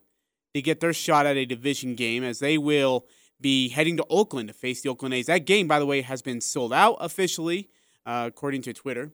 [0.54, 3.06] to get their shot at a division game as they will
[3.40, 5.26] be heading to Oakland to face the Oakland A's.
[5.26, 7.68] That game, by the way, has been sold out officially,
[8.06, 9.12] uh, according to Twitter.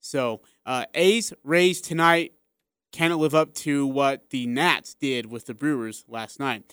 [0.00, 2.32] So uh, A's Rays tonight
[2.92, 6.64] cannot live up to what the Nats did with the Brewers last night.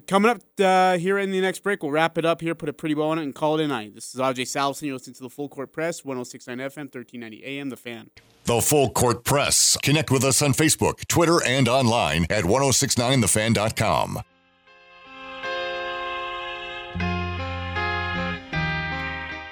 [0.00, 2.72] Coming up uh, here in the next break, we'll wrap it up here, put a
[2.72, 3.94] pretty bow on it, and call it a night.
[3.94, 4.82] This is Ajay Salvesen.
[4.82, 8.10] You're listening to the Full Court Press, 1069 FM, 1390 AM, The Fan.
[8.44, 9.76] The Full Court Press.
[9.82, 14.20] Connect with us on Facebook, Twitter, and online at 1069thefan.com.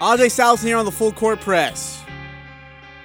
[0.01, 2.03] Ajay Salvesen here on the Full Court Press.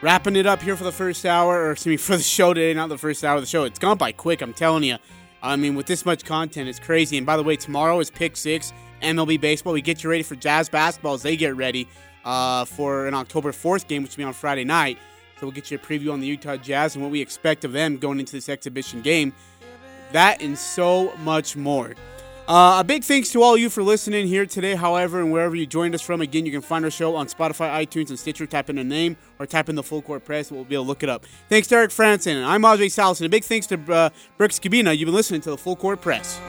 [0.01, 2.73] Wrapping it up here for the first hour, or excuse me, for the show today,
[2.73, 3.63] not the first hour of the show.
[3.63, 4.97] It's gone by quick, I'm telling you.
[5.41, 7.17] I mean, with this much content, it's crazy.
[7.17, 9.73] And by the way, tomorrow is Pick Six, MLB Baseball.
[9.73, 11.87] We get you ready for Jazz basketball as they get ready
[12.25, 14.97] uh, for an October 4th game, which will be on Friday night.
[15.39, 17.71] So we'll get you a preview on the Utah Jazz and what we expect of
[17.71, 19.33] them going into this exhibition game.
[20.11, 21.95] That and so much more.
[22.49, 25.67] Uh, a big thanks to all you for listening here today, however, and wherever you
[25.67, 26.19] joined us from.
[26.19, 28.47] Again, you can find our show on Spotify, iTunes, and Stitcher.
[28.47, 30.87] Type in a name or type in the Full Court Press, we'll be able to
[30.87, 31.27] look it up.
[31.47, 32.43] Thanks to Eric Frandsen.
[32.43, 33.27] I'm Ajay Salvesen.
[33.27, 34.97] A big thanks to uh, Brooks Kubena.
[34.97, 36.39] You've been listening to the Full Court Press.